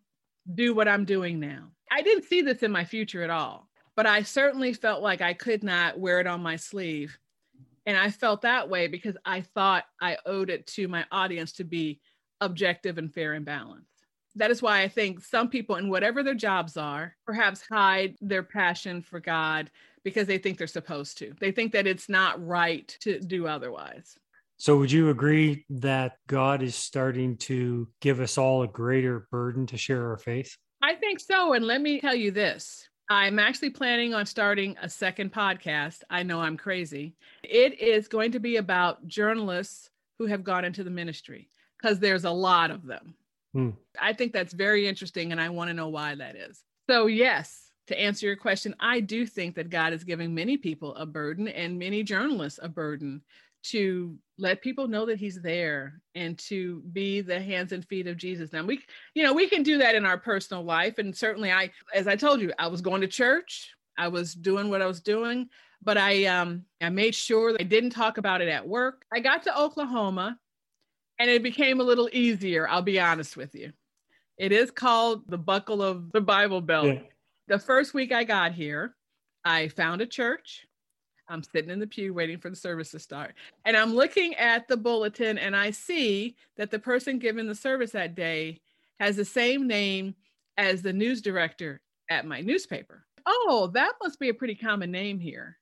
do 0.54 0.74
what 0.74 0.88
I'm 0.88 1.06
doing 1.06 1.40
now. 1.40 1.72
I 1.92 2.02
didn't 2.02 2.26
see 2.26 2.42
this 2.42 2.64
in 2.64 2.72
my 2.72 2.86
future 2.86 3.24
at 3.24 3.30
all 3.30 3.68
but 3.98 4.06
I 4.06 4.22
certainly 4.22 4.74
felt 4.74 5.02
like 5.02 5.22
I 5.22 5.34
could 5.34 5.64
not 5.64 6.00
wear 6.00 6.22
it 6.22 6.28
on 6.28 6.40
my 6.42 6.56
sleeve. 6.56 7.18
And 7.88 7.98
I 7.98 8.12
felt 8.12 8.44
that 8.44 8.70
way 8.70 8.88
because 8.88 9.18
I 9.26 9.42
thought 9.42 9.86
I 10.00 10.18
owed 10.26 10.52
it 10.52 10.68
to 10.68 10.88
my 10.88 11.04
audience 11.12 11.52
to 11.54 11.64
be 11.64 12.00
objective 12.40 13.00
and 13.00 13.12
fair 13.12 13.34
and 13.34 13.44
balanced. 13.44 13.88
That 14.36 14.52
is 14.52 14.62
why 14.62 14.84
I 14.84 14.88
think 14.88 15.22
some 15.22 15.50
people, 15.50 15.78
in 15.78 15.90
whatever 15.90 16.22
their 16.22 16.36
jobs 16.36 16.78
are, 16.78 17.16
perhaps 17.26 17.64
hide 17.68 18.16
their 18.22 18.44
passion 18.44 19.02
for 19.02 19.20
God 19.20 19.72
because 20.04 20.28
they 20.28 20.38
think 20.38 20.60
they're 20.60 20.68
supposed 20.68 21.18
to. 21.18 21.34
They 21.40 21.52
think 21.52 21.72
that 21.72 21.88
it's 21.88 22.08
not 22.08 22.46
right 22.46 22.96
to 23.02 23.20
do 23.20 23.48
otherwise. 23.48 24.16
So, 24.58 24.78
would 24.78 24.92
you 24.92 25.10
agree 25.10 25.66
that 25.70 26.18
God 26.26 26.64
is 26.64 26.76
starting 26.76 27.38
to 27.38 27.88
give 28.02 28.20
us 28.20 28.38
all 28.38 28.64
a 28.64 28.68
greater 28.68 29.28
burden 29.32 29.68
to 29.68 29.78
share 29.78 30.10
our 30.10 30.18
faith? 30.18 30.58
I 30.82 30.96
think 30.96 31.20
so. 31.20 31.54
And 31.54 31.66
let 31.66 31.80
me 31.80 32.00
tell 32.00 32.16
you 32.16 32.32
this 32.32 32.90
I'm 33.10 33.40
actually 33.40 33.70
planning 33.70 34.14
on 34.14 34.26
starting 34.26 34.76
a 34.82 34.90
second 34.90 35.32
podcast. 35.32 36.00
I 36.10 36.24
know 36.24 36.42
I'm 36.42 36.58
crazy. 36.58 37.16
It 37.44 37.80
is 37.80 38.08
going 38.08 38.32
to 38.32 38.40
be 38.40 38.58
about 38.58 39.08
journalists 39.08 39.90
who 40.18 40.26
have 40.26 40.44
gone 40.44 40.66
into 40.66 40.84
the 40.84 40.90
ministry 40.90 41.50
because 41.80 42.00
there's 42.00 42.26
a 42.26 42.32
lot 42.32 42.72
of 42.72 42.86
them. 42.86 43.14
Hmm. 43.54 43.70
I 44.02 44.14
think 44.14 44.34
that's 44.34 44.54
very 44.54 44.88
interesting, 44.88 45.32
and 45.32 45.40
I 45.40 45.50
want 45.50 45.70
to 45.70 45.74
know 45.74 45.90
why 45.90 46.16
that 46.16 46.36
is. 46.36 46.62
So, 46.90 47.06
yes, 47.06 47.72
to 47.88 48.00
answer 48.00 48.26
your 48.26 48.36
question, 48.36 48.76
I 48.80 49.00
do 49.00 49.26
think 49.26 49.56
that 49.56 49.70
God 49.70 49.94
is 49.94 50.04
giving 50.04 50.34
many 50.34 50.58
people 50.58 50.96
a 50.96 51.06
burden 51.06 51.48
and 51.48 51.80
many 51.80 52.04
journalists 52.04 52.60
a 52.62 52.68
burden 52.68 53.22
to 53.64 54.18
let 54.38 54.62
people 54.62 54.88
know 54.88 55.06
that 55.06 55.20
he's 55.20 55.42
there 55.42 56.02
and 56.16 56.38
to 56.38 56.82
be 56.94 57.22
the 57.22 57.40
hands 57.40 57.72
and 57.72 57.86
feet 57.86 58.08
of 58.08 58.18
Jesus. 58.18 58.54
Now 58.54 58.64
we 58.64 58.82
you 59.14 59.24
know, 59.24 59.34
we 59.34 59.48
can 59.48 59.64
do 59.64 59.78
that 59.80 59.96
in 59.96 60.06
our 60.06 60.18
personal 60.18 60.64
life 60.64 60.98
and 60.98 61.16
certainly 61.16 61.52
I 61.52 61.72
as 61.94 62.08
I 62.08 62.16
told 62.16 62.42
you, 62.42 62.52
I 62.60 62.68
was 62.68 62.82
going 62.82 63.02
to 63.02 63.08
church, 63.08 63.74
I 63.98 64.08
was 64.08 64.34
doing 64.34 64.70
what 64.70 64.82
I 64.82 64.86
was 64.86 65.02
doing, 65.02 65.50
but 65.82 65.98
I 65.98 66.26
um 66.26 66.64
I 66.82 66.90
made 66.90 67.16
sure 67.16 67.56
I 67.60 67.64
didn't 67.64 67.92
talk 67.92 68.18
about 68.18 68.42
it 68.42 68.50
at 68.50 68.68
work. 68.68 69.04
I 69.14 69.20
got 69.20 69.44
to 69.44 69.60
Oklahoma 69.60 70.38
and 71.20 71.30
it 71.30 71.44
became 71.44 71.80
a 71.80 71.84
little 71.84 72.10
easier, 72.14 72.68
I'll 72.68 72.82
be 72.82 73.00
honest 73.00 73.36
with 73.36 73.56
you. 73.56 73.74
It 74.38 74.52
is 74.52 74.70
called 74.70 75.24
the 75.28 75.38
buckle 75.38 75.82
of 75.82 76.12
the 76.12 76.22
Bible 76.22 76.62
belt. 76.62 76.86
Yeah. 76.86 77.00
The 77.48 77.60
first 77.60 77.94
week 77.94 78.12
I 78.12 78.24
got 78.24 78.52
here, 78.52 78.96
I 79.44 79.70
found 79.70 80.02
a 80.02 80.06
church. 80.06 80.67
I'm 81.30 81.44
sitting 81.44 81.70
in 81.70 81.80
the 81.80 81.88
pew 81.88 82.14
waiting 82.14 82.40
for 82.40 82.50
the 82.50 82.56
service 82.56 82.92
to 82.92 83.00
start. 83.00 83.36
And 83.66 83.76
I'm 83.76 83.94
looking 83.94 84.36
at 84.36 84.68
the 84.68 84.78
bulletin 84.78 85.38
and 85.38 85.56
I 85.56 85.72
see 85.72 86.36
that 86.56 86.72
the 86.72 86.80
person 86.80 87.20
giving 87.20 87.48
the 87.48 87.56
service 87.56 87.92
that 87.92 88.16
day 88.16 88.60
has 89.00 89.16
the 89.16 89.26
same 89.26 89.68
name 89.68 90.16
as 90.58 90.82
the 90.82 90.94
news 90.94 91.22
director 91.22 91.82
at 92.10 92.26
my 92.26 92.42
newspaper. 92.42 93.06
Oh, 93.26 93.70
that 93.74 93.94
must 94.02 94.20
be 94.20 94.30
a 94.30 94.34
pretty 94.34 94.56
common 94.56 94.92
name 94.92 95.20
here. 95.20 95.58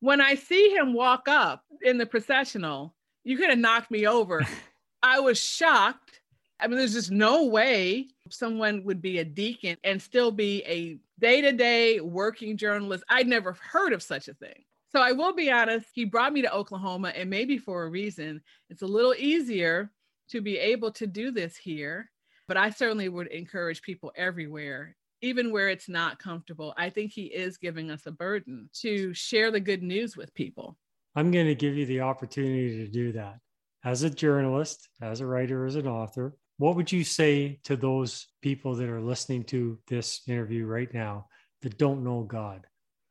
When 0.00 0.20
I 0.20 0.34
see 0.34 0.74
him 0.74 0.92
walk 0.92 1.28
up 1.28 1.64
in 1.82 1.96
the 1.96 2.06
processional, 2.06 2.94
you 3.22 3.36
could 3.36 3.50
have 3.50 3.58
knocked 3.58 3.90
me 3.90 4.06
over. 4.06 4.46
I 5.02 5.20
was 5.20 5.38
shocked. 5.38 6.20
I 6.60 6.66
mean, 6.66 6.78
there's 6.78 6.94
just 6.94 7.10
no 7.10 7.44
way 7.44 8.08
someone 8.30 8.84
would 8.84 9.00
be 9.00 9.18
a 9.18 9.24
deacon 9.24 9.76
and 9.84 10.00
still 10.00 10.30
be 10.30 10.62
a 10.64 10.98
day 11.20 11.40
to 11.40 11.52
day 11.52 12.00
working 12.00 12.56
journalist. 12.56 13.04
I'd 13.08 13.26
never 13.26 13.52
heard 13.52 13.92
of 13.92 14.02
such 14.02 14.28
a 14.28 14.34
thing. 14.34 14.64
So 14.94 15.00
I 15.00 15.10
will 15.10 15.34
be 15.34 15.50
honest, 15.50 15.88
he 15.92 16.04
brought 16.04 16.32
me 16.32 16.40
to 16.42 16.54
Oklahoma, 16.54 17.08
and 17.16 17.28
maybe 17.28 17.58
for 17.58 17.82
a 17.82 17.88
reason. 17.88 18.40
It's 18.70 18.82
a 18.82 18.86
little 18.86 19.12
easier 19.18 19.90
to 20.28 20.40
be 20.40 20.56
able 20.56 20.92
to 20.92 21.08
do 21.08 21.32
this 21.32 21.56
here, 21.56 22.12
but 22.46 22.56
I 22.56 22.70
certainly 22.70 23.08
would 23.08 23.26
encourage 23.26 23.82
people 23.82 24.12
everywhere, 24.14 24.94
even 25.20 25.50
where 25.50 25.68
it's 25.68 25.88
not 25.88 26.20
comfortable. 26.20 26.74
I 26.76 26.90
think 26.90 27.10
he 27.10 27.24
is 27.24 27.56
giving 27.56 27.90
us 27.90 28.06
a 28.06 28.12
burden 28.12 28.70
to 28.82 29.12
share 29.14 29.50
the 29.50 29.58
good 29.58 29.82
news 29.82 30.16
with 30.16 30.32
people. 30.32 30.76
I'm 31.16 31.32
going 31.32 31.46
to 31.46 31.56
give 31.56 31.74
you 31.74 31.86
the 31.86 32.02
opportunity 32.02 32.76
to 32.76 32.86
do 32.86 33.10
that. 33.14 33.40
As 33.84 34.04
a 34.04 34.10
journalist, 34.10 34.88
as 35.02 35.20
a 35.20 35.26
writer, 35.26 35.66
as 35.66 35.74
an 35.74 35.88
author, 35.88 36.36
what 36.58 36.76
would 36.76 36.92
you 36.92 37.02
say 37.02 37.58
to 37.64 37.74
those 37.74 38.28
people 38.42 38.76
that 38.76 38.88
are 38.88 39.02
listening 39.02 39.42
to 39.46 39.76
this 39.88 40.22
interview 40.28 40.66
right 40.66 40.94
now 40.94 41.26
that 41.62 41.78
don't 41.78 42.04
know 42.04 42.22
God? 42.22 42.64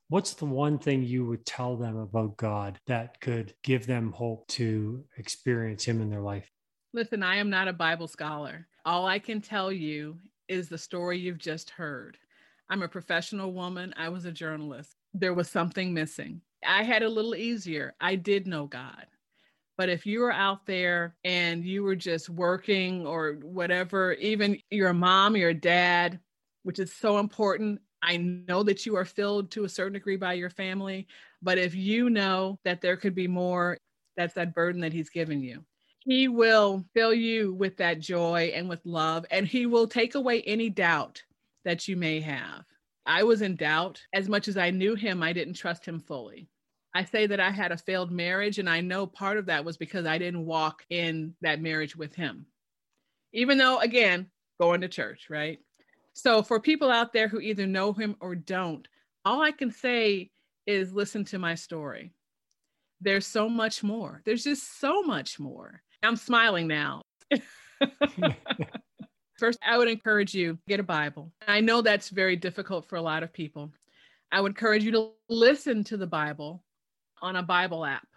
What's 0.10 0.34
the 0.34 0.46
one 0.46 0.78
thing 0.78 1.04
you 1.04 1.26
would 1.26 1.46
tell 1.46 1.76
them 1.76 1.98
about 1.98 2.38
God 2.38 2.80
that 2.88 3.20
could 3.22 3.54
give 3.64 3.88
them 3.88 4.12
hope 4.12 4.48
to 4.50 5.04
experience 5.18 5.86
Him 5.86 6.02
in 6.02 6.10
their 6.10 6.22
life? 6.22 6.52
Listen, 6.94 7.24
I 7.24 7.38
am 7.38 7.50
not 7.50 7.68
a 7.68 7.74
Bible 7.74 8.08
scholar. 8.08 8.68
All 8.86 9.08
I 9.08 9.18
can 9.18 9.42
tell 9.42 9.72
you 9.72 10.18
is 10.48 10.70
the 10.70 10.78
story 10.78 11.18
you've 11.18 11.40
just 11.40 11.70
heard. 11.70 12.18
I'm 12.70 12.84
a 12.84 12.88
professional 12.88 13.54
woman, 13.54 13.94
I 13.98 14.10
was 14.10 14.26
a 14.26 14.32
journalist. 14.32 14.96
There 15.14 15.34
was 15.34 15.50
something 15.50 15.94
missing. 15.94 16.42
I 16.66 16.84
had 16.84 17.04
a 17.04 17.10
little 17.10 17.36
easier. 17.36 17.94
I 18.00 18.16
did 18.16 18.48
know 18.48 18.68
God. 18.68 19.06
But 19.78 19.90
if 19.90 20.06
you 20.06 20.20
were 20.20 20.32
out 20.32 20.66
there 20.66 21.16
and 21.24 21.66
you 21.66 21.84
were 21.84 21.96
just 21.96 22.30
working 22.30 23.08
or 23.08 23.34
whatever, 23.42 24.14
even 24.14 24.60
you're 24.70 24.90
a 24.90 24.94
mom, 24.94 25.36
you're 25.36 25.50
a 25.50 25.54
dad, 25.54 26.20
which 26.62 26.80
is 26.80 26.94
so 26.94 27.18
important. 27.18 27.82
I 28.04 28.18
know 28.18 28.64
that 28.64 28.86
you 28.86 28.98
are 28.98 29.06
filled 29.06 29.50
to 29.52 29.64
a 29.64 29.70
certain 29.70 29.94
degree 29.94 30.18
by 30.18 30.34
your 30.34 30.50
family, 30.50 31.08
but 31.42 31.58
if 31.58 31.74
you 31.74 32.10
know 32.10 32.60
that 32.66 32.82
there 32.82 32.98
could 32.98 33.16
be 33.16 33.30
more, 33.30 33.78
that's 34.18 34.34
that 34.34 34.54
burden 34.54 34.82
that 34.82 34.92
He's 34.92 35.10
given 35.10 35.42
you. 35.42 35.64
He 36.00 36.28
will 36.28 36.84
fill 36.94 37.14
you 37.14 37.54
with 37.54 37.78
that 37.78 38.02
joy 38.02 38.52
and 38.54 38.68
with 38.68 38.86
love, 38.86 39.26
and 39.32 39.48
He 39.48 39.66
will 39.66 39.88
take 39.88 40.16
away 40.16 40.42
any 40.42 40.70
doubt 40.70 41.24
that 41.64 41.88
you 41.88 41.96
may 41.96 42.20
have. 42.20 42.66
I 43.06 43.24
was 43.24 43.42
in 43.42 43.56
doubt. 43.56 44.02
As 44.14 44.28
much 44.28 44.50
as 44.50 44.58
I 44.58 44.70
knew 44.70 44.96
Him, 44.96 45.24
I 45.24 45.32
didn't 45.32 45.54
trust 45.54 45.86
Him 45.86 46.02
fully. 46.02 46.50
I 46.94 47.06
say 47.06 47.26
that 47.28 47.40
I 47.40 47.52
had 47.52 47.72
a 47.72 47.78
failed 47.78 48.12
marriage, 48.12 48.60
and 48.60 48.70
I 48.70 48.82
know 48.82 49.08
part 49.08 49.38
of 49.38 49.46
that 49.46 49.64
was 49.64 49.78
because 49.78 50.06
I 50.06 50.18
didn't 50.18 50.46
walk 50.46 50.84
in 50.90 51.36
that 51.42 51.62
marriage 51.62 51.96
with 51.96 52.14
Him. 52.14 52.48
Even 53.32 53.58
though, 53.58 53.80
again, 53.80 54.30
going 54.60 54.82
to 54.82 54.90
church, 54.90 55.28
right? 55.30 55.60
So 56.14 56.44
for 56.44 56.60
people 56.60 56.92
out 56.92 57.12
there 57.12 57.28
who 57.28 57.40
either 57.40 57.66
know 57.66 57.92
him 57.94 58.16
or 58.20 58.36
don't, 58.36 58.88
all 59.26 59.42
I 59.42 59.52
can 59.52 59.72
say 59.72 60.30
is 60.66 60.94
listen 60.94 61.26
to 61.26 61.40
my 61.40 61.56
story. 61.56 62.14
There's 63.02 63.28
so 63.28 63.50
much 63.50 63.84
more. 63.84 64.22
There's 64.26 64.44
just 64.44 64.80
so 64.80 65.02
much 65.02 65.40
more. 65.40 65.82
I'm 66.04 66.16
smiling 66.16 66.68
now. 66.68 67.02
First, 69.40 69.60
I 69.66 69.78
would 69.78 69.90
encourage 69.90 70.34
you 70.34 70.58
get 70.68 70.80
a 70.80 70.84
Bible. 70.84 71.32
I 71.48 71.60
know 71.60 71.82
that's 71.82 72.10
very 72.10 72.36
difficult 72.36 72.88
for 72.88 72.96
a 72.96 73.02
lot 73.02 73.24
of 73.24 73.34
people. 73.34 73.72
I 74.32 74.40
would 74.40 74.52
encourage 74.52 74.84
you 74.84 74.92
to 74.92 75.12
listen 75.28 75.84
to 75.86 75.98
the 75.98 76.08
Bible 76.08 76.64
on 77.22 77.36
a 77.36 77.44
Bible 77.44 77.86
app 77.86 78.08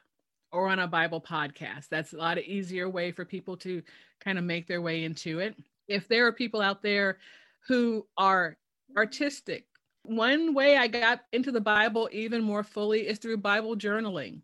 or 0.52 0.68
on 0.68 0.78
a 0.78 0.86
Bible 0.86 1.20
podcast. 1.20 1.88
That's 1.90 2.12
a 2.12 2.16
lot 2.16 2.38
of 2.38 2.44
easier 2.44 2.88
way 2.88 3.10
for 3.12 3.24
people 3.24 3.56
to 3.58 3.82
kind 4.20 4.38
of 4.38 4.44
make 4.44 4.66
their 4.66 4.82
way 4.82 5.04
into 5.04 5.40
it. 5.40 5.56
If 5.88 6.06
there 6.08 6.26
are 6.26 6.32
people 6.32 6.60
out 6.60 6.82
there 6.82 7.18
who 7.66 8.06
are 8.16 8.56
artistic. 8.96 9.66
One 10.02 10.54
way 10.54 10.76
I 10.76 10.86
got 10.86 11.22
into 11.32 11.50
the 11.50 11.60
Bible 11.60 12.08
even 12.12 12.42
more 12.42 12.62
fully 12.62 13.08
is 13.08 13.18
through 13.18 13.38
Bible 13.38 13.76
journaling, 13.76 14.40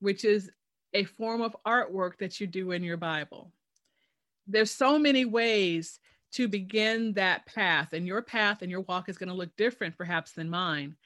which 0.00 0.24
is 0.24 0.50
a 0.92 1.04
form 1.04 1.40
of 1.40 1.56
artwork 1.66 2.18
that 2.18 2.40
you 2.40 2.46
do 2.46 2.72
in 2.72 2.82
your 2.82 2.96
Bible. 2.96 3.52
There's 4.46 4.70
so 4.70 4.98
many 4.98 5.24
ways 5.24 5.98
to 6.32 6.48
begin 6.48 7.12
that 7.12 7.46
path, 7.46 7.92
and 7.92 8.06
your 8.06 8.20
path 8.20 8.62
and 8.62 8.70
your 8.70 8.80
walk 8.82 9.08
is 9.08 9.16
going 9.16 9.28
to 9.28 9.34
look 9.34 9.54
different 9.56 9.96
perhaps 9.96 10.32
than 10.32 10.50
mine. 10.50 10.96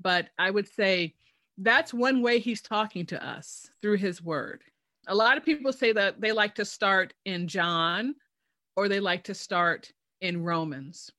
But 0.00 0.28
I 0.38 0.50
would 0.50 0.68
say 0.68 1.14
that's 1.56 1.92
one 1.94 2.22
way 2.22 2.38
he's 2.38 2.60
talking 2.60 3.06
to 3.06 3.26
us 3.26 3.68
through 3.80 3.96
his 3.96 4.22
word. 4.22 4.62
A 5.08 5.14
lot 5.14 5.38
of 5.38 5.44
people 5.44 5.72
say 5.72 5.92
that 5.92 6.20
they 6.20 6.32
like 6.32 6.54
to 6.56 6.66
start 6.66 7.14
in 7.24 7.48
John 7.48 8.14
or 8.76 8.88
they 8.88 9.00
like 9.00 9.24
to 9.24 9.34
start 9.34 9.90
in 10.20 10.42
Romans. 10.42 11.10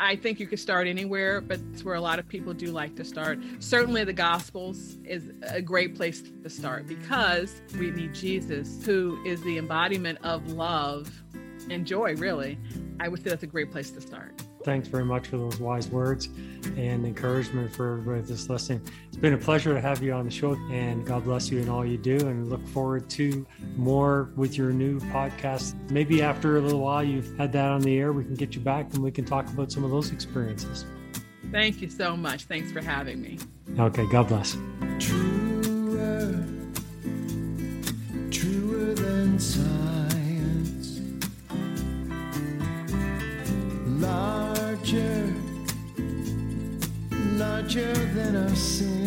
I 0.00 0.14
think 0.14 0.38
you 0.38 0.46
could 0.46 0.60
start 0.60 0.86
anywhere, 0.86 1.40
but 1.40 1.58
it's 1.72 1.82
where 1.82 1.96
a 1.96 2.00
lot 2.00 2.20
of 2.20 2.28
people 2.28 2.54
do 2.54 2.70
like 2.70 2.94
to 2.96 3.04
start. 3.04 3.40
Certainly, 3.58 4.04
the 4.04 4.12
Gospels 4.12 4.96
is 5.04 5.32
a 5.42 5.60
great 5.60 5.96
place 5.96 6.22
to 6.42 6.48
start 6.48 6.86
because 6.86 7.60
we 7.78 7.90
need 7.90 8.14
Jesus, 8.14 8.84
who 8.84 9.20
is 9.26 9.42
the 9.42 9.58
embodiment 9.58 10.18
of 10.22 10.52
love 10.52 11.10
and 11.68 11.84
joy, 11.84 12.14
really. 12.14 12.58
I 13.00 13.08
would 13.08 13.22
say 13.22 13.30
that's 13.30 13.42
a 13.42 13.48
great 13.48 13.72
place 13.72 13.90
to 13.90 14.00
start. 14.00 14.40
Thanks 14.68 14.86
very 14.86 15.06
much 15.06 15.28
for 15.28 15.38
those 15.38 15.58
wise 15.58 15.88
words 15.88 16.26
and 16.76 17.06
encouragement 17.06 17.74
for 17.74 17.92
everybody 17.92 18.20
that's 18.20 18.50
listening. 18.50 18.82
It's 19.06 19.16
been 19.16 19.32
a 19.32 19.38
pleasure 19.38 19.72
to 19.72 19.80
have 19.80 20.02
you 20.02 20.12
on 20.12 20.26
the 20.26 20.30
show, 20.30 20.58
and 20.70 21.06
God 21.06 21.24
bless 21.24 21.50
you 21.50 21.58
in 21.58 21.70
all 21.70 21.86
you 21.86 21.96
do. 21.96 22.18
And 22.18 22.50
look 22.50 22.68
forward 22.68 23.08
to 23.08 23.46
more 23.78 24.28
with 24.36 24.58
your 24.58 24.70
new 24.70 25.00
podcast. 25.00 25.74
Maybe 25.90 26.20
after 26.20 26.58
a 26.58 26.60
little 26.60 26.80
while 26.80 27.02
you've 27.02 27.34
had 27.38 27.50
that 27.54 27.70
on 27.70 27.80
the 27.80 27.98
air, 27.98 28.12
we 28.12 28.24
can 28.24 28.34
get 28.34 28.54
you 28.54 28.60
back 28.60 28.92
and 28.92 29.02
we 29.02 29.10
can 29.10 29.24
talk 29.24 29.48
about 29.48 29.72
some 29.72 29.84
of 29.84 29.90
those 29.90 30.12
experiences. 30.12 30.84
Thank 31.50 31.80
you 31.80 31.88
so 31.88 32.14
much. 32.14 32.44
Thanks 32.44 32.70
for 32.70 32.82
having 32.82 33.22
me. 33.22 33.38
Okay, 33.78 34.06
God 34.10 34.28
bless. 34.28 34.54
Sin. 48.58 48.97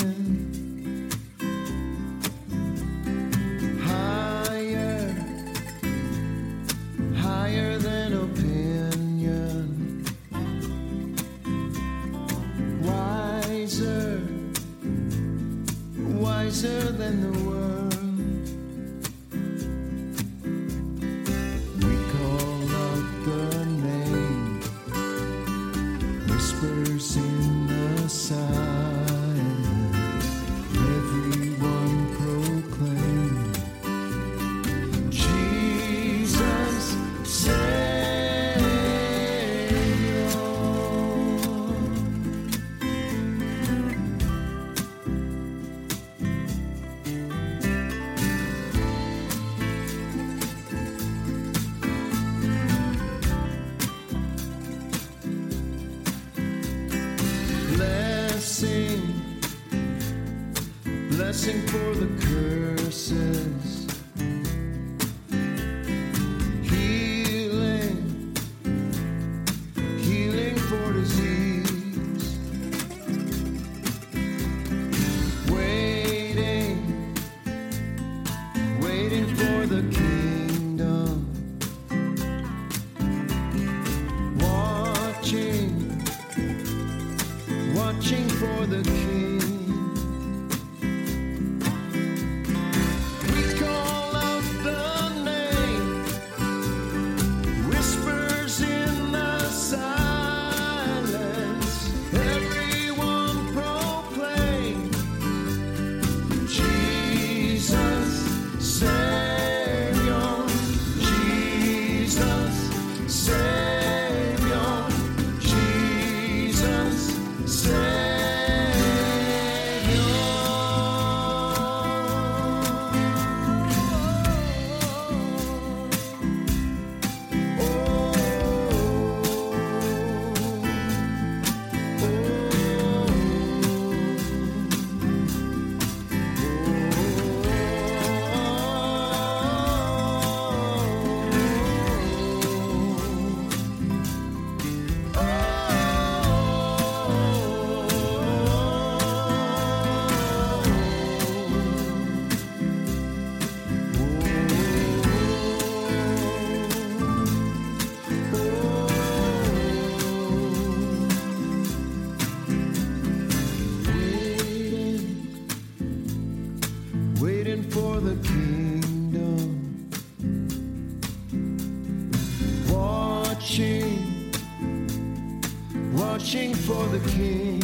The 176.91 176.99
king. 177.09 177.61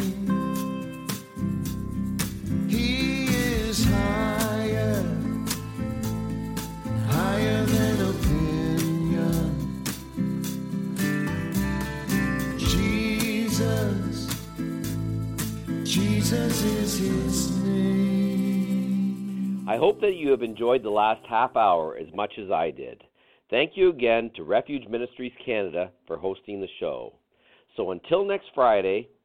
He 2.70 3.26
is 3.26 3.84
higher, 3.84 5.04
higher 7.10 7.66
than 7.66 8.02
opinion. 8.10 9.76
Jesus. 12.58 14.28
Jesus 15.84 16.64
is 16.64 16.98
his 16.98 17.58
name. 17.58 18.88
I 19.68 19.76
hope 19.76 20.00
that 20.00 20.16
you 20.16 20.32
have 20.32 20.42
enjoyed 20.42 20.84
the 20.84 20.90
last 20.90 21.26
half 21.28 21.58
hour 21.58 21.98
as 21.98 22.08
much 22.14 22.40
as 22.42 22.50
I 22.50 22.72
did. 22.72 23.04
Thank 23.50 23.76
you 23.76 23.90
again 23.90 24.32
to 24.38 24.44
Refuge 24.44 24.88
Ministries 24.88 25.34
Canada 25.46 25.92
for 26.06 26.16
hosting 26.16 26.62
the 26.62 26.70
show. 26.80 27.12
So 27.76 27.92
until 27.92 28.24
next 28.24 28.48
Friday, 28.56 29.10